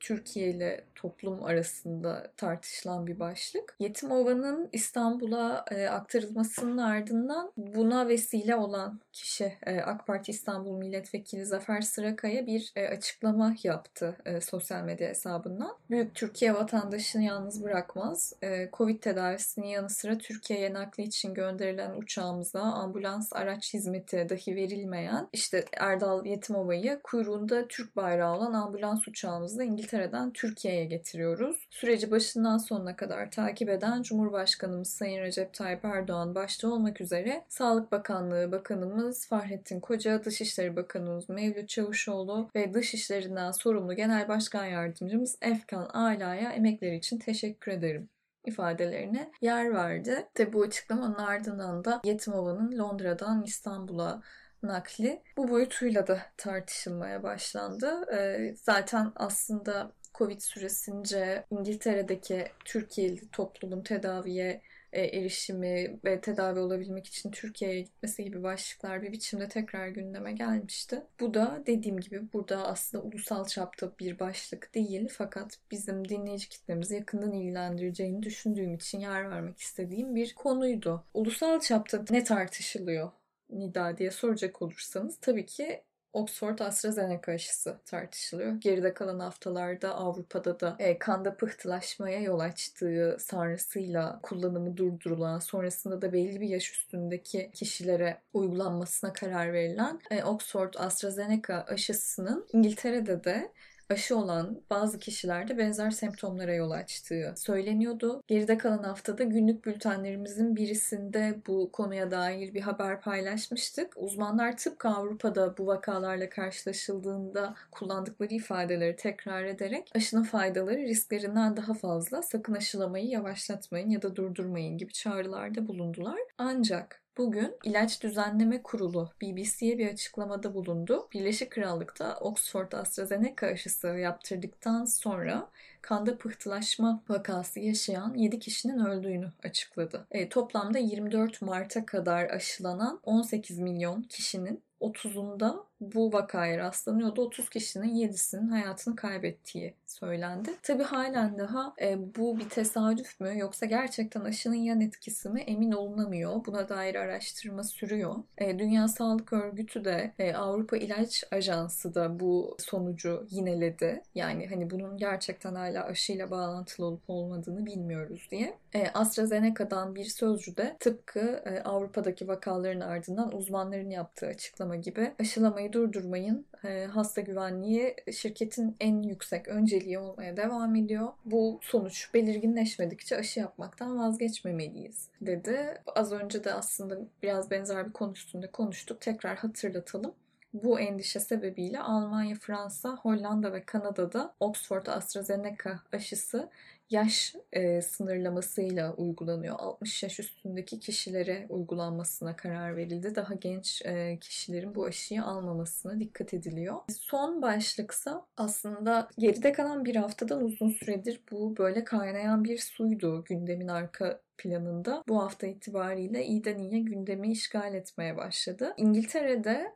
Türkiye 0.04 0.50
ile 0.50 0.84
toplum 0.96 1.44
arasında 1.44 2.32
tartışılan 2.38 3.08
bir 3.08 3.20
başlık. 3.20 3.76
Yetimova'nın 3.80 4.70
İstanbul'a 4.72 5.66
e, 5.72 5.88
aktarılmasının 5.88 6.78
ardından 6.78 7.52
buna 7.58 8.08
vesile 8.08 8.56
olan 8.56 9.00
kişi 9.14 9.54
e, 9.66 9.80
AK 9.80 10.08
Parti 10.08 10.32
İstanbul 10.32 10.78
Milletvekili 10.78 11.46
Zafer 11.46 11.82
Sırakaya 11.82 12.48
bir 12.48 12.72
e, 12.76 12.88
açıklama 12.88 13.56
yaptı 13.64 14.18
e, 14.26 14.42
sosyal 14.42 14.84
medya 14.84 15.10
hesabından. 15.10 15.78
Büyük 15.90 16.16
Türkiye 16.16 16.54
vatandaşını 16.54 17.24
yalnız 17.24 17.64
bırakmaz. 17.64 18.34
E, 18.42 18.70
Covid 18.74 19.02
tedavisinin 19.02 19.68
yanı 19.68 19.90
sıra 19.90 20.18
Türkiye'ye 20.18 20.74
nakli 20.74 21.04
için 21.04 21.34
gönderilen 21.34 21.96
uçağımıza 21.96 22.62
ambulans 22.62 23.34
araç 23.34 23.74
hizmeti 23.74 24.28
dahi 24.30 24.56
verilmeyen 24.56 25.28
işte 25.34 25.66
Erdal 25.78 26.26
Yetimova'yı 26.26 27.00
kuyruğunda 27.04 27.68
Türk 27.68 27.96
bayrağı 27.96 28.38
olan 28.38 28.54
ambulans 28.54 29.08
uçağımızla 29.08 29.64
İngiltere'den 29.94 30.34
Türkiye'ye 30.34 30.86
getiriyoruz. 30.86 31.68
Süreci 31.70 32.12
başından 32.12 32.58
sonuna 32.58 32.96
kadar 32.96 33.32
takip 33.32 33.70
eden 33.70 34.02
Cumhurbaşkanımız 34.02 34.90
Sayın 34.90 35.22
Recep 35.22 35.54
Tayyip 35.54 35.86
Erdoğan 35.86 36.36
başta 36.36 36.68
olmak 36.68 37.02
üzere 37.02 37.46
Sağlık 37.50 37.92
Bakanlığı 37.92 38.52
Bakanımız 38.52 39.28
Fahrettin 39.28 39.80
Koca, 39.80 40.24
Dışişleri 40.24 40.76
Bakanımız 40.76 41.30
Mevlüt 41.30 41.70
Çavuşoğlu 41.70 42.50
ve 42.56 42.74
Dışişlerinden 42.74 43.52
sorumlu 43.52 43.94
Genel 43.96 44.28
Başkan 44.28 44.66
Yardımcımız 44.66 45.38
Efkan 45.42 45.86
Ala'ya 45.86 46.52
emekleri 46.52 46.96
için 46.96 47.20
teşekkür 47.20 47.72
ederim 47.72 48.10
ifadelerine 48.46 49.32
yer 49.42 49.74
verdi. 49.74 50.28
Tabi 50.34 50.54
bu 50.54 50.62
açıklamanın 50.62 51.16
ardından 51.16 51.86
da 51.86 52.02
Yetimova'nın 52.04 52.78
Londra'dan 52.78 53.44
İstanbul'a 53.44 54.22
nakli 54.64 55.22
bu 55.38 55.50
boyutuyla 55.50 56.08
da 56.08 56.22
tartışılmaya 56.38 57.24
başlandı. 57.24 58.06
Ee, 58.14 58.56
zaten 58.58 59.12
aslında 59.16 59.92
Covid 60.16 60.42
süresince 60.42 61.46
İngiltere'deki 61.52 62.48
Türkiye'li 62.66 63.30
toplumun 63.32 63.82
tedaviye 63.82 64.62
e, 64.94 65.02
erişimi 65.02 66.00
ve 66.06 66.22
tedavi 66.22 66.60
olabilmek 66.60 67.08
için 67.08 67.32
Türkiye'ye 67.32 67.82
gitmesi 67.82 68.24
gibi 68.24 68.44
başlıklar 68.44 69.02
bir 69.02 69.12
biçimde 69.12 69.48
tekrar 69.48 69.88
gündeme 69.88 70.34
gelmişti. 70.34 71.02
Bu 71.20 71.34
da 71.34 71.64
dediğim 71.66 72.00
gibi 72.00 72.34
burada 72.34 72.68
aslında 72.68 73.04
ulusal 73.04 73.46
çapta 73.46 73.92
bir 74.00 74.20
başlık 74.20 74.76
değil 74.76 75.08
fakat 75.12 75.60
bizim 75.72 76.10
dinleyici 76.10 76.50
kitlemizi 76.50 76.96
yakından 76.96 77.32
ilgilendireceğini 77.32 78.24
düşündüğüm 78.24 78.76
için 78.76 79.00
yer 79.00 79.30
vermek 79.30 79.60
istediğim 79.60 80.16
bir 80.16 80.36
konuydu. 80.36 81.04
Ulusal 81.14 81.60
çapta 81.60 82.06
ne 82.10 82.24
tartışılıyor 82.24 83.12
Nida 83.54 83.98
diye 83.98 84.12
soracak 84.12 84.62
olursanız 84.62 85.18
tabii 85.22 85.46
ki 85.46 85.84
Oxford 86.14 86.60
AstraZeneca 86.60 87.34
aşısı 87.34 87.80
tartışılıyor. 87.86 88.54
Geride 88.54 88.94
kalan 88.94 89.20
haftalarda 89.20 89.96
Avrupa'da 89.96 90.60
da 90.60 90.76
e, 90.80 91.00
kanda 91.00 91.38
pıhtılaşmaya 91.38 92.20
yol 92.20 92.40
açtığı 92.40 93.18
sonrasıyla 93.20 94.20
kullanımı 94.24 94.78
durdurulan, 94.78 95.40
sonrasında 95.40 96.02
da 96.02 96.14
belli 96.14 96.42
bir 96.42 96.48
yaş 96.50 96.72
üstündeki 96.72 97.52
kişilere 97.54 98.22
uygulanmasına 98.34 99.14
karar 99.14 99.54
verilen 99.54 100.00
e, 100.12 100.24
Oxford 100.24 100.74
AstraZeneca 100.78 101.66
aşısının 101.68 102.48
İngiltere'de 102.54 103.24
de 103.24 103.52
aşı 103.90 104.18
olan 104.18 104.62
bazı 104.70 105.00
kişilerde 105.00 105.58
benzer 105.58 105.92
semptomlara 105.92 106.54
yol 106.54 106.72
açtığı 106.72 107.34
söyleniyordu. 107.38 108.24
Geride 108.28 108.58
kalan 108.58 108.84
haftada 108.84 109.24
günlük 109.24 109.66
bültenlerimizin 109.66 110.56
birisinde 110.56 111.36
bu 111.48 111.72
konuya 111.72 112.12
dair 112.12 112.54
bir 112.54 112.62
haber 112.62 113.02
paylaşmıştık. 113.02 113.94
Uzmanlar 113.96 114.58
tıpkı 114.58 114.90
Avrupa'da 114.90 115.58
bu 115.58 115.68
vakalarla 115.68 116.30
karşılaşıldığında 116.30 117.56
kullandıkları 117.72 118.34
ifadeleri 118.34 118.96
tekrar 118.96 119.44
ederek 119.46 119.92
aşının 119.96 120.24
faydaları 120.24 120.82
risklerinden 120.82 121.58
daha 121.58 121.74
fazla 121.74 122.22
sakın 122.22 122.54
aşılamayı 122.54 123.06
yavaşlatmayın 123.06 123.90
ya 123.90 124.02
da 124.02 124.16
durdurmayın 124.16 124.78
gibi 124.78 124.94
çağrılarda 124.94 125.68
bulundular. 125.68 126.20
Ancak 126.38 127.03
Bugün 127.18 127.56
İlaç 127.64 128.04
Düzenleme 128.04 128.64
Kurulu 128.64 129.10
BBC'ye 129.22 129.78
bir 129.78 129.88
açıklamada 129.88 130.54
bulundu. 130.54 131.08
Birleşik 131.14 131.52
Krallık'ta 131.52 132.18
Oxford 132.18 132.72
AstraZeneca 132.72 133.48
aşısı 133.48 133.88
yaptırdıktan 133.88 134.86
sonra 134.86 135.50
kanda 135.82 136.18
pıhtılaşma 136.18 137.04
vakası 137.10 137.60
yaşayan 137.60 138.14
7 138.14 138.40
kişinin 138.40 138.86
öldüğünü 138.86 139.32
açıkladı. 139.44 140.08
E, 140.12 140.30
toplamda 140.30 140.78
24 140.78 141.42
Mart'a 141.42 141.86
kadar 141.86 142.30
aşılanan 142.30 143.00
18 143.04 143.60
milyon 143.60 144.02
kişinin 144.02 144.64
30'unda 144.82 145.66
bu 145.94 146.14
vakaya 146.14 146.58
rastlanıyordu. 146.58 147.22
30 147.22 147.50
kişinin 147.50 147.96
7'sinin 147.96 148.50
hayatını 148.50 148.96
kaybettiği 148.96 149.74
söylendi. 149.86 150.50
Tabii 150.64 150.84
halen 150.84 151.40
daha 151.40 151.74
e, 151.82 152.16
bu 152.16 152.40
bir 152.40 152.50
tesadüf 152.50 153.20
mü 153.20 153.40
yoksa 153.40 153.66
gerçekten 153.66 154.22
aşının 154.22 154.56
yan 154.56 154.82
etkisi 154.82 155.30
mi 155.30 155.42
emin 155.42 155.72
olunamıyor. 155.72 156.46
Buna 156.46 156.70
dair 156.70 156.96
araştırma 156.96 157.64
sürüyor. 157.64 158.16
E, 158.38 158.60
Dünya 158.60 158.88
Sağlık 158.88 159.34
Örgütü 159.34 159.86
de 159.86 160.14
e, 160.20 160.34
Avrupa 160.34 160.78
İlaç 160.78 161.24
Ajansı 161.32 161.96
da 161.96 162.20
bu 162.20 162.58
sonucu 162.60 163.28
yineledi. 163.30 164.02
Yani 164.16 164.48
hani 164.48 164.70
bunun 164.70 164.98
gerçekten 164.98 165.56
hala 165.56 165.84
aşıyla 165.84 166.32
bağlantılı 166.32 166.86
olup 166.86 167.02
olmadığını 167.08 167.66
bilmiyoruz 167.66 168.28
diye. 168.32 168.58
E, 168.74 168.88
AstraZeneca'dan 168.94 169.96
bir 169.96 170.06
sözcü 170.06 170.58
de 170.58 170.78
tıpkı 170.80 171.20
e, 171.46 171.64
Avrupa'daki 171.64 172.28
vakaların 172.28 172.82
ardından 172.82 173.36
uzmanların 173.36 173.90
yaptığı 173.90 174.28
açıklama 174.28 174.76
gibi 174.76 175.14
aşılamayı 175.20 175.73
durdurmayın. 175.74 176.46
E, 176.64 176.86
hasta 176.86 177.22
güvenliği 177.22 177.96
şirketin 178.14 178.76
en 178.80 179.02
yüksek 179.02 179.48
önceliği 179.48 180.00
olmaya 180.00 180.38
devam 180.38 180.76
ediyor. 180.76 181.08
Bu 181.26 181.60
sonuç 181.62 182.14
belirginleşmedikçe 182.14 183.18
aşı 183.18 183.40
yapmaktan 183.40 184.00
vazgeçmemeliyiz 184.00 185.10
dedi. 185.22 185.82
Az 185.96 186.12
önce 186.12 186.44
de 186.44 186.54
aslında 186.54 186.98
biraz 187.24 187.52
benzer 187.52 187.88
bir 187.88 187.94
konu 187.94 188.12
üstünde 188.12 188.48
konuştuk. 188.48 189.02
Tekrar 189.02 189.38
hatırlatalım. 189.38 190.14
Bu 190.54 190.80
endişe 190.80 191.20
sebebiyle 191.20 191.80
Almanya, 191.80 192.36
Fransa, 192.36 192.96
Hollanda 192.96 193.54
ve 193.54 193.64
Kanada'da 193.64 194.34
Oxford 194.40 194.86
AstraZeneca 194.86 195.80
aşısı 195.94 196.50
yaş 196.94 197.36
e, 197.54 197.82
sınırlamasıyla 197.82 198.94
uygulanıyor. 198.94 199.56
60 199.60 200.04
yaş 200.04 200.20
üstündeki 200.20 200.80
kişilere 200.80 201.46
uygulanmasına 201.50 202.36
karar 202.36 202.78
verildi. 202.78 203.16
Daha 203.16 203.34
genç 203.34 203.82
e, 203.86 204.18
kişilerin 204.22 204.76
bu 204.76 204.86
aşıyı 204.86 205.24
almamasına 205.24 206.00
dikkat 206.00 206.34
ediliyor. 206.34 206.76
Son 206.90 207.42
başlıksa 207.42 208.26
aslında 208.38 209.10
geride 209.18 209.52
kalan 209.52 209.86
bir 209.86 209.96
haftadan 209.96 210.44
uzun 210.44 210.70
süredir 210.70 211.22
bu 211.32 211.58
böyle 211.58 211.84
kaynayan 211.84 212.44
bir 212.44 212.58
suydu 212.58 213.24
gündemin 213.24 213.68
arka 213.68 214.22
planında. 214.38 215.04
Bu 215.08 215.24
hafta 215.24 215.48
itibariyle 215.48 216.26
iyiden 216.26 216.60
iyiye 216.60 216.80
gündemi 216.80 217.32
işgal 217.32 217.74
etmeye 217.74 218.18
başladı. 218.18 218.74
İngiltere'de 218.78 219.76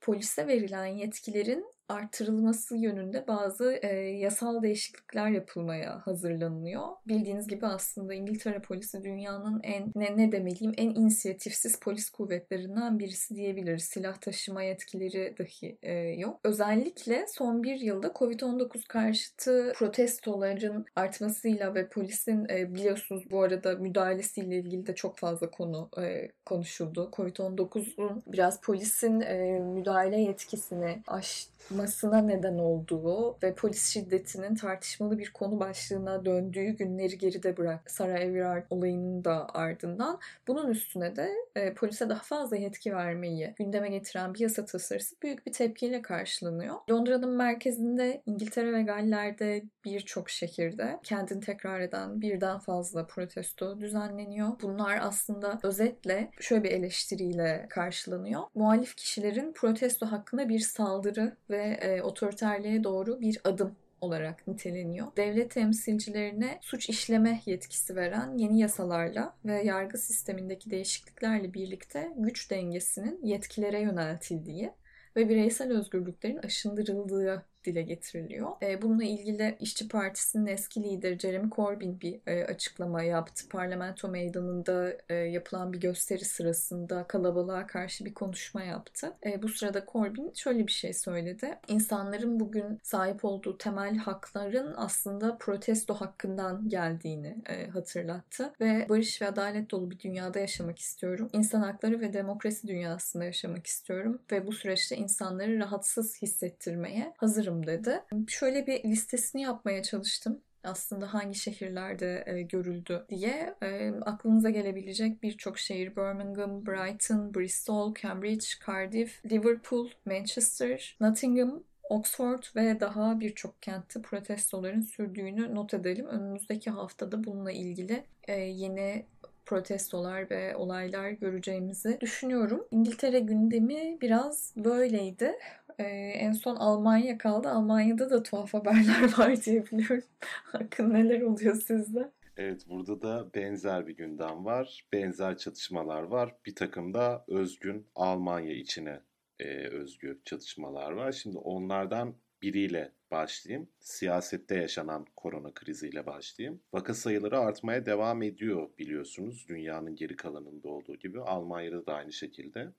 polise 0.00 0.46
verilen 0.46 0.86
yetkilerin 0.86 1.75
artırılması 1.88 2.76
yönünde 2.76 3.24
bazı 3.28 3.78
e, 3.82 3.96
yasal 3.96 4.62
değişiklikler 4.62 5.30
yapılmaya 5.30 6.06
hazırlanıyor. 6.06 6.82
Bildiğiniz 7.08 7.48
gibi 7.48 7.66
aslında 7.66 8.14
İngiltere 8.14 8.60
polisi 8.60 9.04
dünyanın 9.04 9.60
en 9.62 9.92
ne, 9.94 10.16
ne 10.16 10.32
demeliyim 10.32 10.72
en 10.76 10.90
inisiyatifsiz 10.90 11.80
polis 11.80 12.10
kuvvetlerinden 12.10 12.98
birisi 12.98 13.34
diyebiliriz. 13.34 13.84
Silah 13.84 14.16
taşıma 14.16 14.62
yetkileri 14.62 15.34
dahi 15.38 15.78
e, 15.82 15.92
yok. 15.92 16.40
Özellikle 16.44 17.26
son 17.28 17.62
bir 17.62 17.80
yılda 17.80 18.06
Covid-19 18.06 18.86
karşıtı 18.88 19.72
protestoların 19.76 20.86
artmasıyla 20.96 21.74
ve 21.74 21.88
polisin 21.88 22.46
e, 22.50 22.74
biliyorsunuz 22.74 23.30
bu 23.30 23.42
arada 23.42 23.74
müdahalesiyle 23.74 24.56
ilgili 24.56 24.86
de 24.86 24.94
çok 24.94 25.18
fazla 25.18 25.50
konu 25.50 25.90
e, 26.02 26.28
konuşuldu. 26.44 27.10
Covid-19'un 27.12 28.22
biraz 28.26 28.60
polisin 28.60 29.20
e, 29.20 29.60
müdahale 29.60 30.20
yetkisini 30.20 31.02
aştı 31.06 31.56
masına 31.76 32.18
neden 32.18 32.58
olduğu 32.58 33.42
ve 33.42 33.54
polis 33.54 33.92
şiddetinin 33.92 34.54
tartışmalı 34.54 35.18
bir 35.18 35.32
konu 35.32 35.60
başlığına 35.60 36.24
döndüğü 36.24 36.68
günleri 36.68 37.18
geride 37.18 37.56
bırak. 37.56 37.90
Sarah 37.90 38.20
Everard 38.20 38.66
olayının 38.70 39.24
da 39.24 39.48
ardından 39.54 40.18
bunun 40.48 40.70
üstüne 40.70 41.16
de 41.16 41.30
e, 41.56 41.74
polise 41.74 42.08
daha 42.08 42.22
fazla 42.22 42.56
yetki 42.56 42.94
vermeyi 42.94 43.54
gündeme 43.56 43.88
getiren 43.88 44.34
bir 44.34 44.40
yasa 44.40 44.64
tasarısı 44.64 45.16
büyük 45.22 45.46
bir 45.46 45.52
tepkiyle 45.52 46.02
karşılanıyor. 46.02 46.74
Londra'nın 46.90 47.36
merkezinde, 47.36 48.22
İngiltere 48.26 48.72
ve 48.72 48.82
Galler'de 48.82 49.62
birçok 49.84 50.30
şehirde 50.30 51.00
kendini 51.02 51.40
tekrar 51.40 51.80
eden 51.80 52.20
birden 52.20 52.58
fazla 52.58 53.06
protesto 53.06 53.80
düzenleniyor. 53.80 54.48
Bunlar 54.62 54.98
aslında 55.02 55.58
özetle 55.62 56.30
şöyle 56.40 56.64
bir 56.64 56.70
eleştiriyle 56.70 57.66
karşılanıyor. 57.70 58.42
Muhalif 58.54 58.96
kişilerin 58.96 59.52
protesto 59.52 60.06
hakkında 60.06 60.48
bir 60.48 60.58
saldırı 60.58 61.36
ve 61.50 61.65
e, 61.66 62.02
otoriterliğe 62.02 62.84
doğru 62.84 63.20
bir 63.20 63.40
adım 63.44 63.76
olarak 64.00 64.46
niteleniyor. 64.46 65.06
Devlet 65.16 65.50
temsilcilerine 65.50 66.58
suç 66.62 66.88
işleme 66.88 67.42
yetkisi 67.46 67.96
veren 67.96 68.38
yeni 68.38 68.58
yasalarla 68.60 69.36
ve 69.44 69.62
yargı 69.62 69.98
sistemindeki 69.98 70.70
değişikliklerle 70.70 71.54
birlikte 71.54 72.12
güç 72.16 72.50
dengesinin 72.50 73.20
yetkilere 73.22 73.80
yöneltildiği 73.80 74.72
ve 75.16 75.28
bireysel 75.28 75.72
özgürlüklerin 75.72 76.36
aşındırıldığı 76.36 77.46
dile 77.66 77.82
getiriliyor. 77.82 78.48
E, 78.62 78.82
bununla 78.82 79.04
ilgili 79.04 79.56
İşçi 79.60 79.88
Partisi'nin 79.88 80.46
eski 80.46 80.82
lideri 80.82 81.18
Jeremy 81.18 81.50
Corbyn 81.50 82.00
bir 82.00 82.20
e, 82.26 82.44
açıklama 82.44 83.02
yaptı. 83.02 83.48
Parlamento 83.48 84.08
meydanında 84.08 84.92
e, 85.08 85.14
yapılan 85.14 85.72
bir 85.72 85.80
gösteri 85.80 86.24
sırasında 86.24 87.04
kalabalığa 87.08 87.66
karşı 87.66 88.04
bir 88.04 88.14
konuşma 88.14 88.62
yaptı. 88.62 89.12
Bu 89.42 89.48
sırada 89.48 89.84
Corbyn 89.92 90.32
şöyle 90.34 90.66
bir 90.66 90.72
şey 90.72 90.92
söyledi. 90.92 91.58
İnsanların 91.68 92.40
bugün 92.40 92.80
sahip 92.82 93.24
olduğu 93.24 93.58
temel 93.58 93.96
hakların 93.96 94.74
aslında 94.76 95.38
protesto 95.38 95.94
hakkından 95.94 96.68
geldiğini 96.68 97.36
hatırlattı 97.72 98.52
ve 98.60 98.86
barış 98.88 99.22
ve 99.22 99.26
adalet 99.26 99.70
dolu 99.70 99.90
bir 99.90 99.98
dünyada 99.98 100.38
yaşamak 100.38 100.78
istiyorum. 100.78 101.30
İnsan 101.32 101.60
hakları 101.60 102.00
ve 102.00 102.12
demokrasi 102.12 102.68
dünyasında 102.68 103.24
yaşamak 103.24 103.66
istiyorum 103.66 104.18
ve 104.32 104.46
bu 104.46 104.52
süreçte 104.52 104.96
insanları 104.96 105.58
rahatsız 105.58 106.22
hissettirmeye 106.22 107.14
hazırım 107.16 107.55
istiyorum 107.56 107.66
dedi. 107.66 108.02
Şöyle 108.28 108.66
bir 108.66 108.84
listesini 108.84 109.42
yapmaya 109.42 109.82
çalıştım 109.82 110.40
aslında 110.64 111.14
hangi 111.14 111.34
şehirlerde 111.38 112.24
e, 112.26 112.42
görüldü 112.42 113.06
diye 113.08 113.54
e, 113.62 113.90
aklınıza 113.90 114.50
gelebilecek 114.50 115.22
birçok 115.22 115.58
şehir 115.58 115.96
Birmingham, 115.96 116.66
Brighton, 116.66 117.34
Bristol, 117.34 117.94
Cambridge, 117.94 118.46
Cardiff, 118.66 119.24
Liverpool, 119.24 119.88
Manchester, 120.04 120.96
Nottingham, 121.00 121.62
Oxford 121.90 122.42
ve 122.56 122.80
daha 122.80 123.20
birçok 123.20 123.62
kentte 123.62 124.02
protestoların 124.02 124.80
sürdüğünü 124.80 125.54
not 125.54 125.74
edelim. 125.74 126.06
Önümüzdeki 126.06 126.70
haftada 126.70 127.24
bununla 127.24 127.52
ilgili 127.52 128.04
e, 128.28 128.40
yeni 128.40 129.06
protestolar 129.46 130.30
ve 130.30 130.56
olaylar 130.56 131.10
göreceğimizi 131.10 131.98
düşünüyorum. 132.00 132.66
İngiltere 132.70 133.20
gündemi 133.20 134.00
biraz 134.00 134.52
böyleydi. 134.56 135.32
Ee, 135.78 135.84
en 136.14 136.32
son 136.32 136.56
Almanya 136.56 137.18
kaldı. 137.18 137.48
Almanya'da 137.48 138.10
da 138.10 138.22
tuhaf 138.22 138.54
haberler 138.54 139.12
var 139.18 139.44
diye 139.44 139.66
biliyorum. 139.66 140.04
Akın 140.52 140.94
neler 140.94 141.20
oluyor 141.20 141.54
sizde? 141.54 142.12
Evet 142.36 142.68
burada 142.68 143.02
da 143.02 143.34
benzer 143.34 143.86
bir 143.86 143.96
gündem 143.96 144.44
var. 144.44 144.86
Benzer 144.92 145.38
çatışmalar 145.38 146.02
var. 146.02 146.34
Bir 146.46 146.54
takım 146.54 146.94
da 146.94 147.24
özgün 147.28 147.86
Almanya 147.94 148.52
içine 148.52 149.00
e, 149.38 149.66
özgü 149.68 150.20
çatışmalar 150.24 150.92
var. 150.92 151.12
Şimdi 151.12 151.38
onlardan 151.38 152.14
biriyle 152.42 152.92
başlayayım. 153.10 153.68
Siyasette 153.80 154.54
yaşanan 154.54 155.06
korona 155.16 155.54
kriziyle 155.54 156.06
başlayayım. 156.06 156.60
Vaka 156.72 156.94
sayıları 156.94 157.38
artmaya 157.38 157.86
devam 157.86 158.22
ediyor 158.22 158.70
biliyorsunuz. 158.78 159.46
Dünyanın 159.48 159.96
geri 159.96 160.16
kalanında 160.16 160.68
olduğu 160.68 160.96
gibi. 160.96 161.20
Almanya'da 161.20 161.86
da 161.86 161.94
aynı 161.94 162.12
şekilde. 162.12 162.72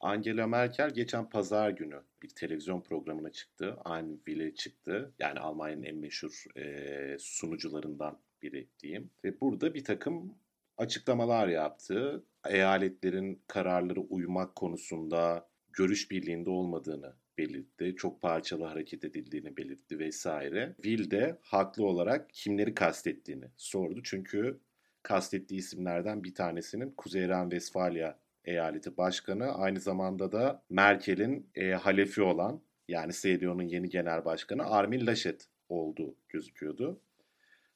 Angela 0.00 0.46
Merkel 0.46 0.90
geçen 0.90 1.28
pazar 1.28 1.70
günü 1.70 2.00
bir 2.22 2.28
televizyon 2.28 2.80
programına 2.80 3.32
çıktı. 3.32 3.76
Anvil'e 3.84 4.54
çıktı. 4.54 5.12
Yani 5.18 5.40
Almanya'nın 5.40 5.82
en 5.82 5.96
meşhur 5.96 6.44
e, 6.56 7.16
sunucularından 7.18 8.18
biri 8.42 8.68
diyeyim. 8.80 9.10
Ve 9.24 9.40
burada 9.40 9.74
bir 9.74 9.84
takım 9.84 10.34
açıklamalar 10.76 11.48
yaptı. 11.48 12.24
Eyaletlerin 12.48 13.42
kararları 13.46 14.00
uymak 14.00 14.56
konusunda 14.56 15.48
görüş 15.72 16.10
birliğinde 16.10 16.50
olmadığını 16.50 17.14
belirtti. 17.38 17.94
Çok 17.96 18.22
parçalı 18.22 18.64
hareket 18.64 19.04
edildiğini 19.04 19.56
belirtti 19.56 19.98
vesaire. 19.98 20.74
Will 20.76 21.10
de 21.10 21.38
haklı 21.42 21.86
olarak 21.86 22.30
kimleri 22.32 22.74
kastettiğini 22.74 23.44
sordu. 23.56 24.00
Çünkü 24.02 24.60
kastettiği 25.02 25.60
isimlerden 25.60 26.24
bir 26.24 26.34
tanesinin 26.34 26.90
Kuzey 26.90 27.28
Ren-Vesfalya 27.28 28.18
eyaleti 28.48 28.96
başkanı 28.96 29.54
aynı 29.54 29.80
zamanda 29.80 30.32
da 30.32 30.62
Merkel'in 30.70 31.50
e, 31.54 31.70
halefi 31.70 32.22
olan 32.22 32.62
yani 32.88 33.12
CDU'nun 33.12 33.62
yeni 33.62 33.88
genel 33.88 34.24
başkanı 34.24 34.70
Armin 34.70 35.06
Laschet 35.06 35.48
olduğu 35.68 36.16
gözüküyordu. 36.28 37.00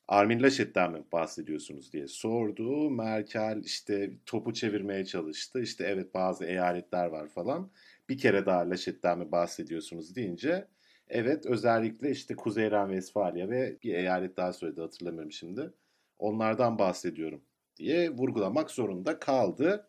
Armin 0.08 0.42
Laschet'ten 0.42 0.92
mi 0.92 1.04
bahsediyorsunuz 1.12 1.92
diye 1.92 2.08
sordu. 2.08 2.90
Merkel 2.90 3.62
işte 3.64 4.10
topu 4.26 4.52
çevirmeye 4.52 5.04
çalıştı. 5.04 5.60
İşte 5.60 5.84
evet 5.84 6.14
bazı 6.14 6.44
eyaletler 6.44 7.06
var 7.06 7.28
falan. 7.28 7.70
Bir 8.08 8.18
kere 8.18 8.46
daha 8.46 8.70
Laschet'ten 8.70 9.18
mi 9.18 9.32
bahsediyorsunuz 9.32 10.16
deyince 10.16 10.68
evet 11.08 11.46
özellikle 11.46 12.10
işte 12.10 12.36
Kuzey 12.36 12.70
Ren-Vesfalya 12.70 13.50
ve 13.50 13.78
bir 13.82 13.94
eyalet 13.94 14.36
daha 14.36 14.52
söyledi 14.52 14.80
hatırlamıyorum 14.80 15.32
şimdi. 15.32 15.72
Onlardan 16.18 16.78
bahsediyorum 16.78 17.42
diye 17.76 18.10
vurgulamak 18.10 18.70
zorunda 18.70 19.18
kaldı. 19.18 19.88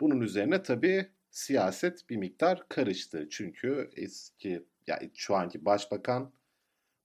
Bunun 0.00 0.20
üzerine 0.20 0.62
tabii 0.62 1.06
siyaset 1.30 2.10
bir 2.10 2.16
miktar 2.16 2.68
karıştı. 2.68 3.28
Çünkü 3.30 3.90
eski 3.96 4.66
yani 4.86 5.10
şu 5.14 5.34
anki 5.34 5.64
başbakan 5.64 6.32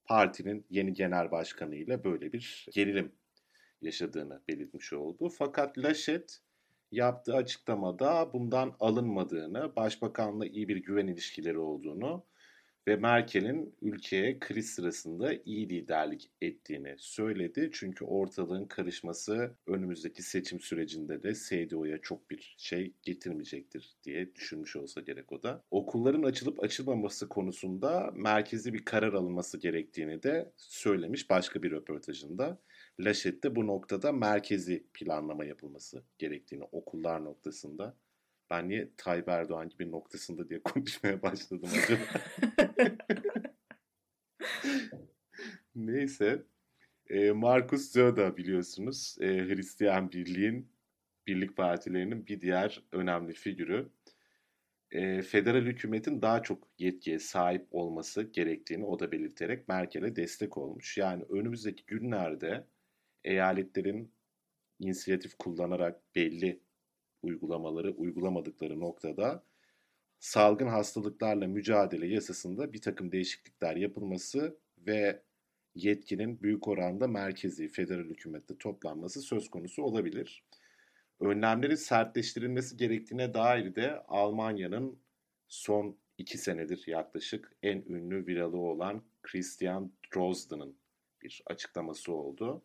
partinin 0.06 0.66
yeni 0.70 0.94
genel 0.94 1.32
başkanı 1.32 1.76
ile 1.76 2.04
böyle 2.04 2.34
bir 2.34 2.68
gerilim 2.72 3.12
yaşadığını 3.82 4.42
belirtmiş 4.48 4.94
oldu. 4.94 5.30
Fakat 5.30 5.78
Laşet 5.78 6.42
yaptığı 6.92 7.36
açıklamada 7.36 8.34
bundan 8.34 8.76
alınmadığını, 8.80 9.76
başbakanla 9.76 10.46
iyi 10.46 10.68
bir 10.68 10.78
güven 10.78 11.08
ilişkileri 11.08 11.60
olduğunu 11.60 12.26
ve 12.88 12.96
Merkel'in 12.96 13.76
ülkeye 13.82 14.40
kriz 14.40 14.70
sırasında 14.70 15.34
iyi 15.46 15.70
liderlik 15.70 16.32
ettiğini 16.42 16.96
söyledi. 16.98 17.70
Çünkü 17.74 18.06
ortalığın 18.06 18.66
karışması 18.66 19.56
önümüzdeki 19.68 20.24
seçim 20.24 20.60
sürecinde 20.60 21.24
de 21.24 21.34
CDU'ya 21.34 21.98
çok 22.02 22.30
bir 22.30 22.56
şey 22.58 22.94
getirmeyecektir 23.02 23.96
diye 24.04 24.36
düşünmüş 24.36 24.76
olsa 24.76 25.02
gerek 25.02 25.32
o 25.32 25.44
da. 25.44 25.64
Okulların 25.72 26.24
açılıp 26.24 26.64
açılmaması 26.64 27.30
konusunda 27.30 28.12
merkezi 28.16 28.74
bir 28.74 28.86
karar 28.86 29.14
alınması 29.14 29.60
gerektiğini 29.60 30.24
de 30.24 30.52
söylemiş 30.58 31.30
başka 31.30 31.64
bir 31.64 31.72
röportajında. 31.72 32.62
Laşet 33.00 33.44
de 33.44 33.56
bu 33.56 33.68
noktada 33.68 34.12
merkezi 34.12 34.88
planlama 34.94 35.46
yapılması 35.46 36.04
gerektiğini 36.18 36.64
okullar 36.64 37.26
noktasında 37.26 37.98
Ben 38.54 38.70
niye 38.70 38.90
Tayyip 38.98 39.30
Erdoğan 39.30 39.70
gibi 39.70 39.92
noktasında 39.92 40.50
diye 40.50 40.60
konuşmaya 40.64 41.22
başladım 41.22 41.70
acaba? 41.84 42.02
Neyse. 45.76 46.44
E, 47.10 47.32
Markus 47.32 47.92
Söder 47.92 48.38
biliyorsunuz. 48.38 49.18
E, 49.22 49.28
Hristiyan 49.28 50.12
Birliği'nin 50.12 50.72
Birlik 51.28 51.58
Partilerinin 51.58 52.28
bir 52.28 52.42
diğer 52.42 52.84
önemli 52.92 53.34
figürü. 53.34 53.90
E, 54.92 55.22
federal 55.22 55.66
hükümetin 55.66 56.22
daha 56.22 56.44
çok 56.44 56.68
yetkiye 56.80 57.20
sahip 57.20 57.68
olması 57.72 58.24
gerektiğini 58.24 58.86
o 58.86 59.00
da 59.00 59.12
belirterek 59.12 59.68
Merkel'e 59.68 60.16
destek 60.16 60.58
olmuş. 60.58 60.98
Yani 60.98 61.24
önümüzdeki 61.30 61.86
günlerde 61.86 62.68
eyaletlerin 63.24 64.14
inisiyatif 64.80 65.38
kullanarak 65.38 66.16
belli 66.16 66.60
uygulamaları 67.24 67.92
uygulamadıkları 67.92 68.80
noktada 68.80 69.44
salgın 70.20 70.68
hastalıklarla 70.68 71.48
mücadele 71.48 72.08
yasasında 72.08 72.74
bir 72.74 72.82
takım 72.82 73.12
değişiklikler 73.12 73.76
yapılması 73.76 74.58
ve 74.78 75.24
yetkinin 75.76 76.42
büyük 76.42 76.68
oranda 76.68 77.08
merkezi 77.08 77.68
federal 77.68 78.04
hükümette 78.04 78.58
toplanması 78.58 79.22
söz 79.22 79.50
konusu 79.50 79.84
olabilir. 79.84 80.44
Önlemlerin 81.20 81.76
sertleştirilmesi 81.76 82.78
gerektiğine 82.78 83.34
dair 83.34 83.76
de 83.76 84.04
Almanya'nın 84.08 85.00
son 85.48 85.98
iki 86.18 86.38
senedir 86.38 86.84
yaklaşık 86.88 87.52
en 87.64 87.78
ünlü 87.78 88.28
viralı 88.28 88.58
olan 88.58 89.04
Christian 89.24 89.92
Drosten'ın 90.16 90.76
bir 91.22 91.44
açıklaması 91.46 92.14
oldu. 92.14 92.64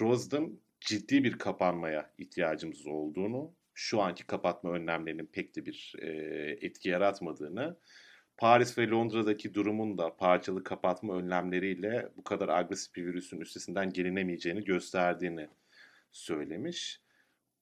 Drozden 0.00 0.58
ciddi 0.80 1.24
bir 1.24 1.38
kapanmaya 1.38 2.10
ihtiyacımız 2.18 2.86
olduğunu, 2.86 3.54
şu 3.80 4.00
anki 4.00 4.26
kapatma 4.26 4.70
önlemlerinin 4.70 5.26
pek 5.26 5.56
de 5.56 5.66
bir 5.66 5.94
e, 5.98 6.08
etki 6.60 6.88
yaratmadığını, 6.88 7.76
Paris 8.36 8.78
ve 8.78 8.88
Londra'daki 8.88 9.54
durumun 9.54 9.98
da 9.98 10.16
parçalı 10.16 10.64
kapatma 10.64 11.16
önlemleriyle 11.16 12.08
bu 12.16 12.24
kadar 12.24 12.48
agresif 12.48 12.94
bir 12.94 13.06
virüsün 13.06 13.40
üstesinden 13.40 13.92
gelinemeyeceğini 13.92 14.64
gösterdiğini 14.64 15.48
söylemiş. 16.12 17.00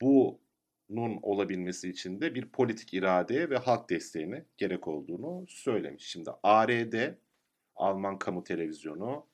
Bunun 0.01 1.19
olabilmesi 1.23 1.89
için 1.89 2.21
de 2.21 2.35
bir 2.35 2.49
politik 2.49 2.95
iradeye 2.95 3.51
ve 3.51 3.57
halk 3.57 3.91
desteğine 3.91 4.45
gerek 4.57 4.89
olduğunu 4.89 5.45
söylemiş. 5.49 6.05
Şimdi 6.05 6.31
ARD, 6.43 7.15
Alman 7.77 8.19
Kamu 8.19 8.45
Televizyonu 8.45 9.27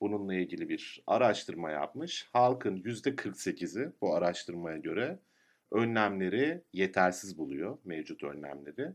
bununla 0.00 0.34
ilgili 0.34 0.68
bir 0.68 1.02
araştırma 1.06 1.70
yapmış. 1.70 2.28
Halkın 2.32 2.76
%48'i 2.76 3.92
bu 4.00 4.14
araştırmaya 4.14 4.76
göre 4.76 5.18
önlemleri 5.72 6.64
yetersiz 6.72 7.38
buluyor, 7.38 7.78
mevcut 7.84 8.22
önlemleri. 8.22 8.92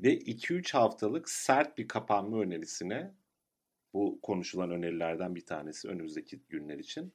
Ve 0.00 0.18
2-3 0.18 0.72
haftalık 0.72 1.28
sert 1.30 1.78
bir 1.78 1.88
kapanma 1.88 2.40
önerisine 2.40 3.14
bu 3.92 4.20
konuşulan 4.22 4.70
önerilerden 4.70 5.34
bir 5.34 5.46
tanesi 5.46 5.88
önümüzdeki 5.88 6.40
günler 6.48 6.78
için 6.78 7.12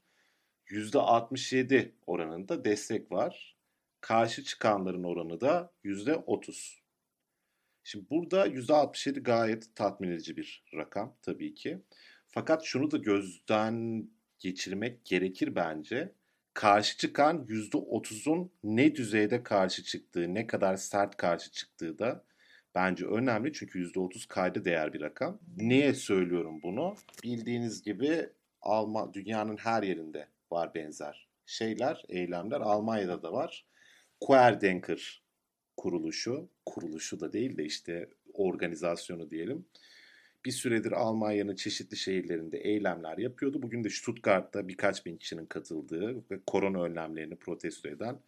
%67 0.68 1.92
oranında 2.06 2.66
destek 2.66 3.12
var. 3.12 3.58
Karşı 4.02 4.44
çıkanların 4.44 5.04
oranı 5.04 5.42
da 5.42 5.74
%30. 5.84 6.80
Şimdi 7.84 8.10
burada 8.10 8.48
%67 8.48 9.20
gayet 9.20 9.76
tatmin 9.76 10.12
edici 10.12 10.38
bir 10.38 10.63
rakam 10.74 11.18
tabii 11.22 11.54
ki. 11.54 11.82
Fakat 12.28 12.63
şunu 12.63 12.92
da 12.92 12.98
gözden 12.98 14.10
geçirmek 14.39 15.06
gerekir 15.06 15.56
bence. 15.56 16.13
Karşı 16.54 16.98
çıkan 16.98 17.46
%30'un 17.46 18.52
ne 18.63 18.96
düzeyde 18.96 19.44
karşı 19.44 19.84
çıktığı, 19.84 20.34
ne 20.34 20.48
kadar 20.48 20.78
sert 20.78 21.18
karşı 21.18 21.52
çıktığı 21.52 22.00
da 22.00 22.24
bence 22.76 23.06
önemli. 23.06 23.54
Çünkü 23.54 23.80
%30 23.80 24.28
kayda 24.28 24.66
değer 24.66 24.94
bir 24.94 25.02
rakam. 25.02 25.39
Niye 25.58 25.94
söylüyorum 25.94 26.60
bunu? 26.63 26.96
Bildiğiniz 27.24 27.82
gibi 27.82 28.30
Alman 28.62 29.13
dünyanın 29.13 29.58
her 29.58 29.84
yerinde 29.84 30.28
var 30.52 30.76
benzer 30.76 31.28
şeyler, 31.46 32.04
eylemler. 32.10 32.62
Almanya'da 32.62 33.24
da 33.24 33.34
var. 33.34 33.66
Querdenker 34.20 35.24
kuruluşu, 35.78 36.50
kuruluşu 36.66 37.20
da 37.20 37.34
değil 37.34 37.58
de 37.58 37.66
işte 37.66 38.10
organizasyonu 38.34 39.30
diyelim. 39.30 39.66
Bir 40.45 40.51
süredir 40.51 40.91
Almanya'nın 40.91 41.56
çeşitli 41.56 41.97
şehirlerinde 41.97 42.58
eylemler 42.58 43.17
yapıyordu. 43.17 43.62
Bugün 43.62 43.84
de 43.84 43.89
Stuttgart'ta 43.89 44.67
birkaç 44.67 45.06
bin 45.06 45.17
kişinin 45.17 45.45
katıldığı 45.45 46.15
ve 46.32 46.39
korona 46.47 46.84
önlemlerini 46.84 47.36
protesto 47.36 47.89
eden 47.89 48.19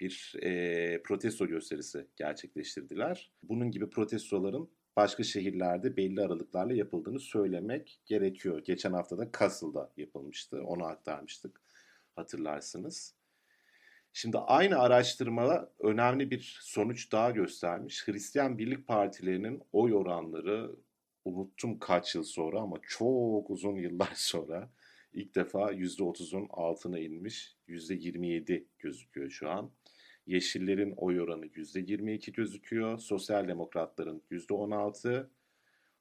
bir 0.00 0.34
e, 0.42 1.02
protesto 1.02 1.46
gösterisi 1.46 2.06
gerçekleştirdiler. 2.16 3.30
Bunun 3.42 3.70
gibi 3.70 3.90
protestoların 3.90 4.70
başka 4.96 5.22
şehirlerde 5.22 5.96
belli 5.96 6.20
aralıklarla 6.20 6.74
yapıldığını 6.74 7.20
söylemek 7.20 8.00
gerekiyor. 8.06 8.64
Geçen 8.64 8.92
hafta 8.92 9.18
da 9.18 9.30
Kassel'da 9.32 9.92
yapılmıştı. 9.96 10.62
Onu 10.62 10.84
aktarmıştık 10.84 11.60
hatırlarsınız. 12.16 13.14
Şimdi 14.12 14.38
aynı 14.38 14.78
araştırma 14.78 15.68
önemli 15.80 16.30
bir 16.30 16.58
sonuç 16.62 17.12
daha 17.12 17.30
göstermiş. 17.30 18.08
Hristiyan 18.08 18.58
Birlik 18.58 18.86
Partilerinin 18.86 19.62
oy 19.72 19.94
oranları 19.94 20.70
unuttum 21.24 21.78
kaç 21.78 22.14
yıl 22.14 22.22
sonra 22.22 22.60
ama 22.60 22.76
çok 22.82 23.50
uzun 23.50 23.76
yıllar 23.76 24.12
sonra 24.14 24.70
ilk 25.12 25.34
defa 25.34 25.72
%30'un 25.72 26.46
altına 26.50 26.98
inmiş. 26.98 27.56
%27 27.68 28.64
gözüküyor 28.78 29.30
şu 29.30 29.50
an. 29.50 29.70
Yeşillerin 30.26 30.94
oy 30.96 31.20
oranı 31.20 31.46
%22 31.46 32.32
gözüküyor. 32.32 32.98
Sosyal 32.98 33.48
Demokratların 33.48 34.22
%16. 34.30 35.26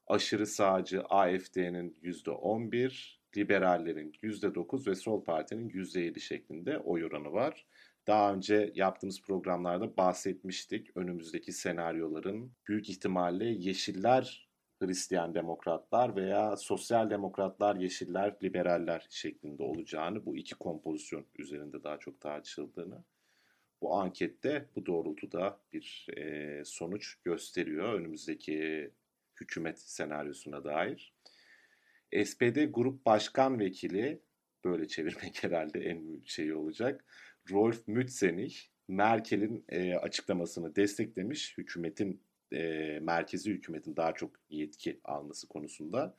Aşırı 0.08 0.48
sağcı 0.48 1.02
AFD'nin 1.02 1.98
%11. 2.04 3.22
Liberallerin 3.38 4.12
%9 4.24 4.88
ve 4.88 4.96
Sol 4.96 5.24
Parti'nin 5.24 5.70
%7 5.70 6.20
şeklinde 6.20 6.78
oy 6.78 7.06
oranı 7.06 7.34
var. 7.34 7.66
Daha 8.08 8.34
önce 8.34 8.72
yaptığımız 8.76 9.22
programlarda 9.22 9.98
bahsetmiştik. 9.98 10.98
Önümüzdeki 10.98 11.52
senaryoların 11.52 12.52
büyük 12.68 12.90
ihtimalle 12.90 13.46
Yeşiller 13.46 14.51
Hristiyan 14.82 15.36
demokratlar 15.36 16.16
veya 16.16 16.58
sosyal 16.58 17.10
demokratlar, 17.10 17.76
yeşiller, 17.76 18.36
liberaller 18.44 19.08
şeklinde 19.10 19.64
olacağını, 19.64 20.26
bu 20.26 20.38
iki 20.38 20.56
kompozisyon 20.56 21.26
üzerinde 21.38 21.84
daha 21.84 21.98
çok 21.98 22.22
tartışıldığını 22.22 23.04
bu 23.82 23.96
ankette 23.96 24.66
bu 24.76 24.86
doğrultuda 24.86 25.60
bir 25.74 26.08
e, 26.18 26.62
sonuç 26.66 27.16
gösteriyor 27.24 27.94
önümüzdeki 27.94 28.92
hükümet 29.42 29.80
senaryosuna 29.80 30.64
dair. 30.64 31.14
SPD 32.26 32.66
Grup 32.66 33.06
Başkan 33.06 33.60
Vekili, 33.60 34.22
böyle 34.64 34.88
çevirmek 34.88 35.44
herhalde 35.44 35.80
en 35.80 36.22
şey 36.26 36.54
olacak, 36.54 37.06
Rolf 37.52 37.88
Mützenich, 37.88 38.58
Merkel'in 38.88 39.66
e, 39.70 39.96
açıklamasını 39.96 40.76
desteklemiş, 40.76 41.58
hükümetin 41.58 42.22
e, 42.54 43.00
merkezi 43.02 43.52
hükümetin 43.52 43.96
daha 43.96 44.14
çok 44.14 44.32
yetki 44.50 45.00
alması 45.04 45.48
konusunda. 45.48 46.18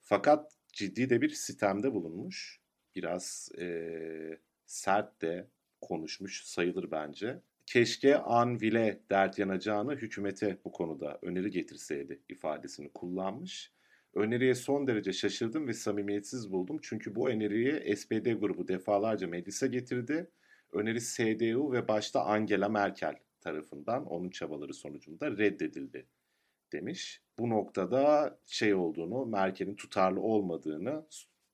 Fakat 0.00 0.52
ciddi 0.72 1.10
de 1.10 1.20
bir 1.20 1.28
sistemde 1.28 1.92
bulunmuş. 1.92 2.60
Biraz 2.94 3.48
e, 3.58 4.38
sert 4.66 5.22
de 5.22 5.48
konuşmuş 5.80 6.44
sayılır 6.44 6.90
bence. 6.90 7.40
Keşke 7.66 8.16
Anvil'e 8.16 9.00
dert 9.10 9.38
yanacağını 9.38 9.96
hükümete 9.96 10.58
bu 10.64 10.72
konuda 10.72 11.18
öneri 11.22 11.50
getirseydi 11.50 12.22
ifadesini 12.28 12.92
kullanmış. 12.92 13.72
Öneriye 14.14 14.54
son 14.54 14.86
derece 14.86 15.12
şaşırdım 15.12 15.68
ve 15.68 15.72
samimiyetsiz 15.72 16.52
buldum. 16.52 16.78
Çünkü 16.82 17.14
bu 17.14 17.28
öneriyi 17.28 17.96
SPD 17.96 18.32
grubu 18.32 18.68
defalarca 18.68 19.26
meclise 19.26 19.68
getirdi. 19.68 20.30
Öneri 20.72 21.00
CDU 21.00 21.72
ve 21.72 21.88
başta 21.88 22.24
Angela 22.24 22.68
Merkel 22.68 23.16
tarafından 23.42 24.06
onun 24.06 24.30
çabaları 24.30 24.74
sonucunda 24.74 25.30
reddedildi 25.30 26.06
demiş. 26.72 27.22
Bu 27.38 27.50
noktada 27.50 28.38
şey 28.46 28.74
olduğunu, 28.74 29.26
Merkel'in 29.26 29.74
tutarlı 29.74 30.20
olmadığını, 30.20 31.06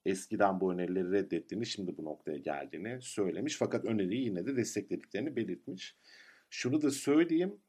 eskiden 0.05 0.61
bu 0.61 0.73
önerileri 0.73 1.11
reddettiğini, 1.11 1.65
şimdi 1.65 1.97
bu 1.97 2.05
noktaya 2.05 2.37
geldiğini 2.37 3.01
söylemiş. 3.01 3.57
Fakat 3.57 3.85
öneriyi 3.85 4.25
yine 4.25 4.45
de 4.45 4.55
desteklediklerini 4.55 5.35
belirtmiş. 5.35 5.95
Şunu 6.49 6.81
da 6.81 6.91
söyleyeyim, 6.91 7.59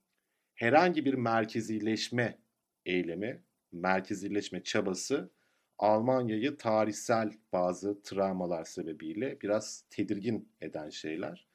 herhangi 0.54 1.04
bir 1.04 1.14
merkezileşme 1.14 2.38
eylemi, 2.86 3.42
merkezileşme 3.72 4.62
çabası 4.62 5.30
Almanya'yı 5.78 6.56
tarihsel 6.56 7.32
bazı 7.52 8.02
travmalar 8.02 8.64
sebebiyle 8.64 9.40
biraz 9.40 9.84
tedirgin 9.90 10.48
eden 10.60 10.90
şeyler. 10.90 11.48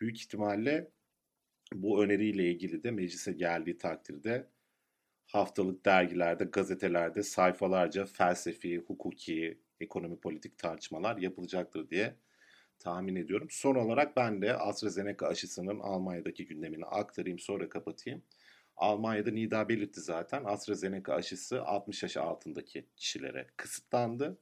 Büyük 0.00 0.18
ihtimalle 0.18 0.90
bu 1.74 2.04
öneriyle 2.04 2.50
ilgili 2.50 2.82
de 2.82 2.90
meclise 2.90 3.32
geldiği 3.32 3.78
takdirde 3.78 4.48
haftalık 5.26 5.84
dergilerde, 5.84 6.44
gazetelerde 6.44 7.22
sayfalarca 7.22 8.06
felsefi, 8.06 8.78
hukuki, 8.78 9.58
ekonomi 9.80 10.20
politik 10.20 10.58
tartışmalar 10.58 11.16
yapılacaktır 11.16 11.90
diye 11.90 12.14
tahmin 12.78 13.16
ediyorum. 13.16 13.48
Son 13.50 13.74
olarak 13.74 14.16
ben 14.16 14.42
de 14.42 14.54
AstraZeneca 14.56 15.26
aşısının 15.26 15.80
Almanya'daki 15.80 16.46
gündemini 16.46 16.84
aktarayım 16.84 17.38
sonra 17.38 17.68
kapatayım. 17.68 18.22
Almanya'da 18.76 19.30
Nida 19.30 19.68
belirtti 19.68 20.00
zaten 20.00 20.44
AstraZeneca 20.44 21.14
aşısı 21.14 21.62
60 21.62 22.02
yaş 22.02 22.16
altındaki 22.16 22.86
kişilere 22.96 23.46
kısıtlandı. 23.56 24.38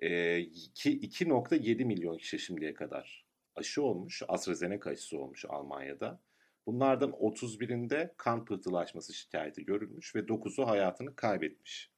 E, 0.00 0.38
iki- 0.40 1.00
2.7 1.00 1.84
milyon 1.84 2.18
kişi 2.18 2.38
şimdiye 2.38 2.74
kadar 2.74 3.27
aşı 3.58 3.82
olmuş. 3.82 4.22
AstraZeneca 4.28 4.90
aşısı 4.90 5.18
olmuş 5.18 5.44
Almanya'da. 5.48 6.20
Bunlardan 6.66 7.10
31'inde 7.10 8.14
kan 8.16 8.44
pıhtılaşması 8.44 9.14
şikayeti 9.14 9.64
görülmüş 9.64 10.14
ve 10.14 10.20
9'u 10.20 10.66
hayatını 10.66 11.16
kaybetmiş. 11.16 11.90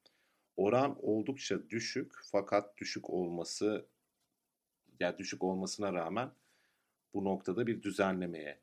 Oran 0.56 0.96
oldukça 1.02 1.70
düşük 1.70 2.12
fakat 2.24 2.78
düşük 2.78 3.10
olması 3.10 3.86
ya 5.00 5.18
düşük 5.18 5.42
olmasına 5.42 5.92
rağmen 5.92 6.30
bu 7.14 7.24
noktada 7.24 7.66
bir 7.66 7.82
düzenlemeye 7.82 8.60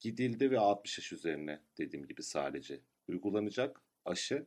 gidildi 0.00 0.50
ve 0.50 0.58
60 0.58 0.98
yaş 0.98 1.12
üzerine 1.12 1.60
dediğim 1.78 2.06
gibi 2.06 2.22
sadece 2.22 2.80
uygulanacak 3.08 3.80
aşı. 4.04 4.46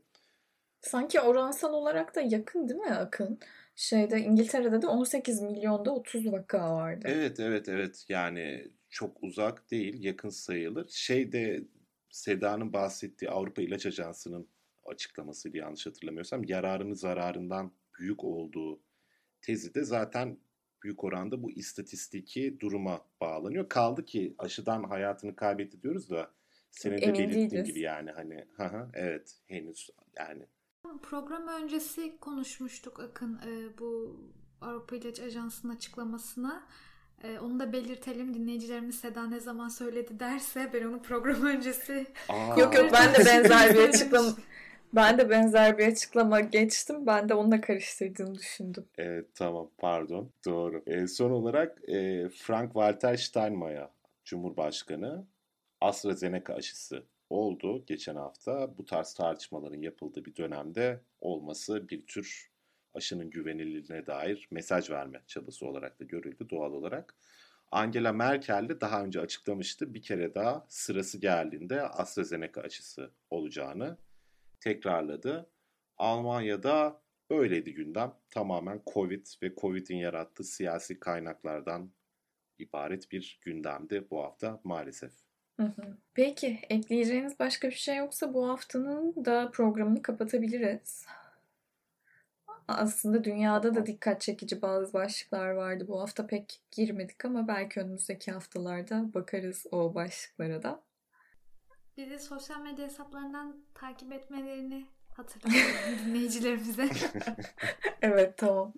Sanki 0.87 1.21
oransal 1.21 1.73
olarak 1.73 2.15
da 2.15 2.21
yakın 2.21 2.69
değil 2.69 2.79
mi 2.79 2.89
Akın? 2.89 3.39
Şeyde 3.75 4.19
İngiltere'de 4.19 4.81
de 4.81 4.87
18 4.87 5.41
milyonda 5.41 5.95
30 5.95 6.31
vaka 6.31 6.75
vardı. 6.75 7.05
Evet 7.09 7.39
evet 7.39 7.69
evet 7.69 8.05
yani 8.09 8.67
çok 8.89 9.23
uzak 9.23 9.71
değil 9.71 10.03
yakın 10.03 10.29
sayılır. 10.29 10.89
Şeyde 10.89 11.63
Seda'nın 12.09 12.73
bahsettiği 12.73 13.31
Avrupa 13.31 13.61
İlaç 13.61 13.85
Ajansı'nın 13.85 14.47
açıklamasıydı 14.85 15.57
yanlış 15.57 15.85
hatırlamıyorsam 15.85 16.43
yararını 16.43 16.95
zararından 16.95 17.71
büyük 17.99 18.23
olduğu 18.23 18.81
tezi 19.41 19.73
de 19.73 19.83
zaten 19.83 20.37
büyük 20.83 21.03
oranda 21.03 21.43
bu 21.43 21.51
istatistiki 21.51 22.59
duruma 22.59 23.01
bağlanıyor. 23.21 23.69
Kaldı 23.69 24.05
ki 24.05 24.35
aşıdan 24.37 24.83
hayatını 24.83 25.35
kaybetti 25.35 25.81
diyoruz 25.81 26.09
da 26.09 26.31
senin 26.71 26.97
de 26.97 27.13
belirttiğin 27.13 27.63
gibi 27.63 27.79
yani 27.79 28.11
hani 28.11 28.45
hı, 28.57 28.89
evet 28.93 29.35
henüz 29.47 29.89
yani 30.17 30.43
Program 31.01 31.47
öncesi 31.47 32.17
konuşmuştuk 32.19 32.99
Akın 32.99 33.39
e, 33.47 33.77
bu 33.79 34.19
Avrupa 34.61 34.95
İlaç 34.95 35.19
Ajansı'nın 35.19 35.75
açıklamasına. 35.75 36.63
E, 37.23 37.39
onu 37.39 37.59
da 37.59 37.73
belirtelim. 37.73 38.33
Dinleyicilerimiz 38.33 38.99
Seda 38.99 39.27
ne 39.27 39.39
zaman 39.39 39.69
söyledi 39.69 40.19
derse 40.19 40.69
ben 40.73 40.83
onu 40.83 41.01
program 41.01 41.45
öncesi 41.45 42.07
Aa, 42.29 42.59
Yok 42.59 42.75
yok 42.75 42.89
ben 42.93 43.13
de 43.13 43.25
benzer 43.25 43.73
bir 43.73 43.89
açıklama 43.89 44.29
ben 44.93 45.17
de 45.17 45.29
benzer 45.29 45.77
bir 45.77 45.87
açıklama 45.87 46.39
geçtim. 46.39 47.07
Ben 47.07 47.29
de 47.29 47.33
onunla 47.33 47.61
karıştırdığını 47.61 48.35
düşündüm. 48.35 48.85
Evet 48.97 49.25
tamam 49.35 49.69
pardon 49.77 50.31
doğru. 50.45 50.83
E, 50.87 51.07
son 51.07 51.31
olarak 51.31 51.89
e, 51.89 52.29
Frank-Walter 52.29 53.17
Steinmeier 53.17 53.89
Cumhurbaşkanı 54.25 55.25
AstraZeneca 55.81 56.53
aşısı 56.53 57.03
oldu 57.29 57.85
geçen 57.85 58.15
hafta. 58.15 58.77
Bu 58.77 58.85
tarz 58.85 59.13
tartışmaların 59.13 59.81
yapıldığı 59.81 60.25
bir 60.25 60.35
dönemde 60.35 61.01
olması 61.21 61.89
bir 61.89 62.07
tür 62.07 62.51
aşının 62.93 63.29
güvenilirliğine 63.29 64.05
dair 64.05 64.47
mesaj 64.51 64.89
verme 64.89 65.21
çabası 65.27 65.67
olarak 65.67 65.99
da 65.99 66.03
görüldü 66.03 66.49
doğal 66.49 66.71
olarak. 66.71 67.15
Angela 67.71 68.13
Merkel 68.13 68.69
de 68.69 68.81
daha 68.81 69.03
önce 69.03 69.21
açıklamıştı 69.21 69.93
bir 69.93 70.01
kere 70.01 70.35
daha 70.35 70.65
sırası 70.69 71.17
geldiğinde 71.17 71.81
AstraZeneca 71.81 72.61
aşısı 72.61 73.11
olacağını 73.29 73.97
tekrarladı. 74.59 75.49
Almanya'da 75.97 77.01
Öyleydi 77.29 77.73
gündem. 77.73 78.13
Tamamen 78.29 78.81
Covid 78.93 79.25
ve 79.43 79.55
Covid'in 79.55 79.97
yarattığı 79.97 80.43
siyasi 80.43 80.99
kaynaklardan 80.99 81.91
ibaret 82.59 83.11
bir 83.11 83.39
gündemdi 83.41 84.07
bu 84.11 84.23
hafta 84.23 84.61
maalesef. 84.63 85.26
Peki 86.13 86.59
ekleyeceğiniz 86.69 87.39
başka 87.39 87.67
bir 87.67 87.75
şey 87.75 87.97
yoksa 87.97 88.33
bu 88.33 88.49
haftanın 88.49 89.25
da 89.25 89.51
programını 89.51 90.01
kapatabiliriz. 90.01 91.05
Aslında 92.67 93.23
dünyada 93.23 93.75
da 93.75 93.85
dikkat 93.85 94.21
çekici 94.21 94.61
bazı 94.61 94.93
başlıklar 94.93 95.49
vardı. 95.49 95.85
Bu 95.87 96.01
hafta 96.01 96.27
pek 96.27 96.61
girmedik 96.71 97.25
ama 97.25 97.47
belki 97.47 97.79
önümüzdeki 97.79 98.31
haftalarda 98.31 99.13
bakarız 99.13 99.65
o 99.71 99.95
başlıklara 99.95 100.63
da. 100.63 100.83
bizi 101.97 102.19
sosyal 102.19 102.61
medya 102.61 102.85
hesaplarından 102.85 103.57
takip 103.73 104.13
etmelerini 104.13 104.85
hatırlatalım 105.17 106.05
dinleyicilerimize. 106.05 106.89
Evet 108.01 108.37
tamam. 108.37 108.73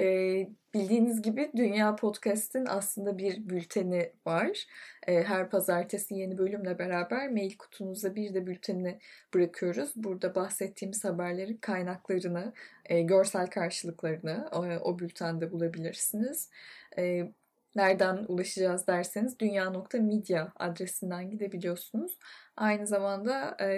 Ee, 0.00 0.48
bildiğiniz 0.74 1.22
gibi 1.22 1.50
Dünya 1.56 1.96
Podcast'in 1.96 2.66
aslında 2.66 3.18
bir 3.18 3.48
bülteni 3.48 4.12
var. 4.26 4.66
Ee, 5.06 5.22
her 5.22 5.50
pazartesi 5.50 6.14
yeni 6.14 6.38
bölümle 6.38 6.78
beraber 6.78 7.30
mail 7.30 7.56
kutunuza 7.56 8.14
bir 8.14 8.34
de 8.34 8.46
bültenini 8.46 8.98
bırakıyoruz. 9.34 9.92
Burada 9.96 10.34
bahsettiğimiz 10.34 11.04
haberlerin 11.04 11.56
kaynaklarını, 11.56 12.52
e, 12.84 13.02
görsel 13.02 13.46
karşılıklarını 13.46 14.48
e, 14.52 14.78
o 14.78 14.98
bültende 14.98 15.52
bulabilirsiniz. 15.52 16.50
E, 16.98 17.32
nereden 17.76 18.24
ulaşacağız 18.28 18.86
derseniz 18.86 19.38
dünya.media 19.38 20.48
adresinden 20.56 21.30
gidebiliyorsunuz. 21.30 22.18
Aynı 22.56 22.86
zamanda 22.86 23.56
e, 23.60 23.68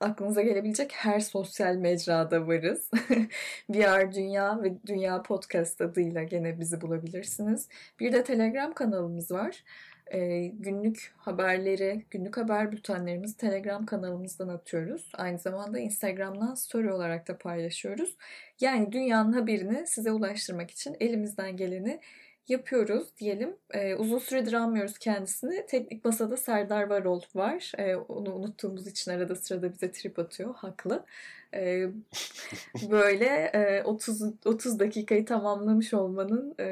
aklınıza 0.00 0.42
gelebilecek 0.42 0.92
her 0.94 1.20
sosyal 1.20 1.74
mecrada 1.74 2.46
varız. 2.46 2.90
VR 3.70 4.12
Dünya 4.12 4.62
ve 4.62 4.72
Dünya 4.86 5.22
Podcast 5.22 5.80
adıyla 5.80 6.22
gene 6.22 6.60
bizi 6.60 6.80
bulabilirsiniz. 6.80 7.68
Bir 8.00 8.12
de 8.12 8.24
Telegram 8.24 8.72
kanalımız 8.72 9.30
var. 9.30 9.64
Ee, 10.12 10.46
günlük 10.46 11.12
haberleri, 11.16 12.04
günlük 12.10 12.36
haber 12.36 12.72
bültenlerimizi 12.72 13.36
Telegram 13.36 13.86
kanalımızdan 13.86 14.48
atıyoruz. 14.48 15.12
Aynı 15.14 15.38
zamanda 15.38 15.78
Instagram'dan 15.78 16.54
story 16.54 16.92
olarak 16.92 17.28
da 17.28 17.38
paylaşıyoruz. 17.38 18.16
Yani 18.60 18.92
dünyanın 18.92 19.32
haberini 19.32 19.86
size 19.86 20.12
ulaştırmak 20.12 20.70
için 20.70 20.96
elimizden 21.00 21.56
geleni 21.56 22.00
yapıyoruz 22.50 23.16
diyelim. 23.16 23.56
Ee, 23.70 23.94
uzun 23.94 24.18
süredir 24.18 24.52
almıyoruz 24.52 24.98
kendisini. 24.98 25.66
Teknik 25.66 26.04
Masada 26.04 26.36
Serdar 26.36 26.82
Varol 26.82 27.20
var. 27.34 27.72
Ee, 27.78 27.96
onu 27.96 28.34
unuttuğumuz 28.34 28.86
için 28.86 29.10
arada 29.10 29.36
sırada 29.36 29.72
bize 29.72 29.90
trip 29.90 30.18
atıyor. 30.18 30.54
Haklı. 30.54 31.04
Ee, 31.54 31.86
böyle 32.90 33.26
e, 33.54 33.82
30 33.82 34.22
30 34.44 34.78
dakikayı 34.78 35.24
tamamlamış 35.24 35.94
olmanın 35.94 36.54
e, 36.58 36.64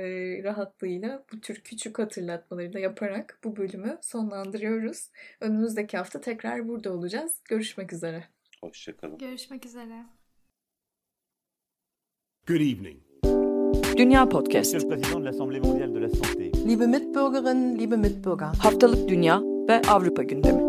rahatlığıyla 0.42 1.24
bu 1.32 1.40
tür 1.40 1.60
küçük 1.60 1.98
hatırlatmaları 1.98 2.72
da 2.72 2.78
yaparak 2.78 3.38
bu 3.44 3.56
bölümü 3.56 3.98
sonlandırıyoruz. 4.02 5.10
Önümüzdeki 5.40 5.96
hafta 5.96 6.20
tekrar 6.20 6.68
burada 6.68 6.92
olacağız. 6.92 7.40
Görüşmek 7.44 7.92
üzere. 7.92 8.24
Hoşçakalın. 8.60 9.18
Görüşmek 9.18 9.66
üzere. 9.66 10.04
Good 12.46 12.60
evening. 12.60 13.05
Dünya 13.98 14.28
Podcast. 14.28 14.74
Liebe 16.66 16.86
Mitbürgerinnen, 16.86 17.78
liebe 17.78 17.96
Mitbürger. 17.96 18.46
Haftalık 18.58 19.08
Dünya 19.08 19.42
ve 19.68 19.82
Avrupa 19.88 20.22
gündemi. 20.22 20.65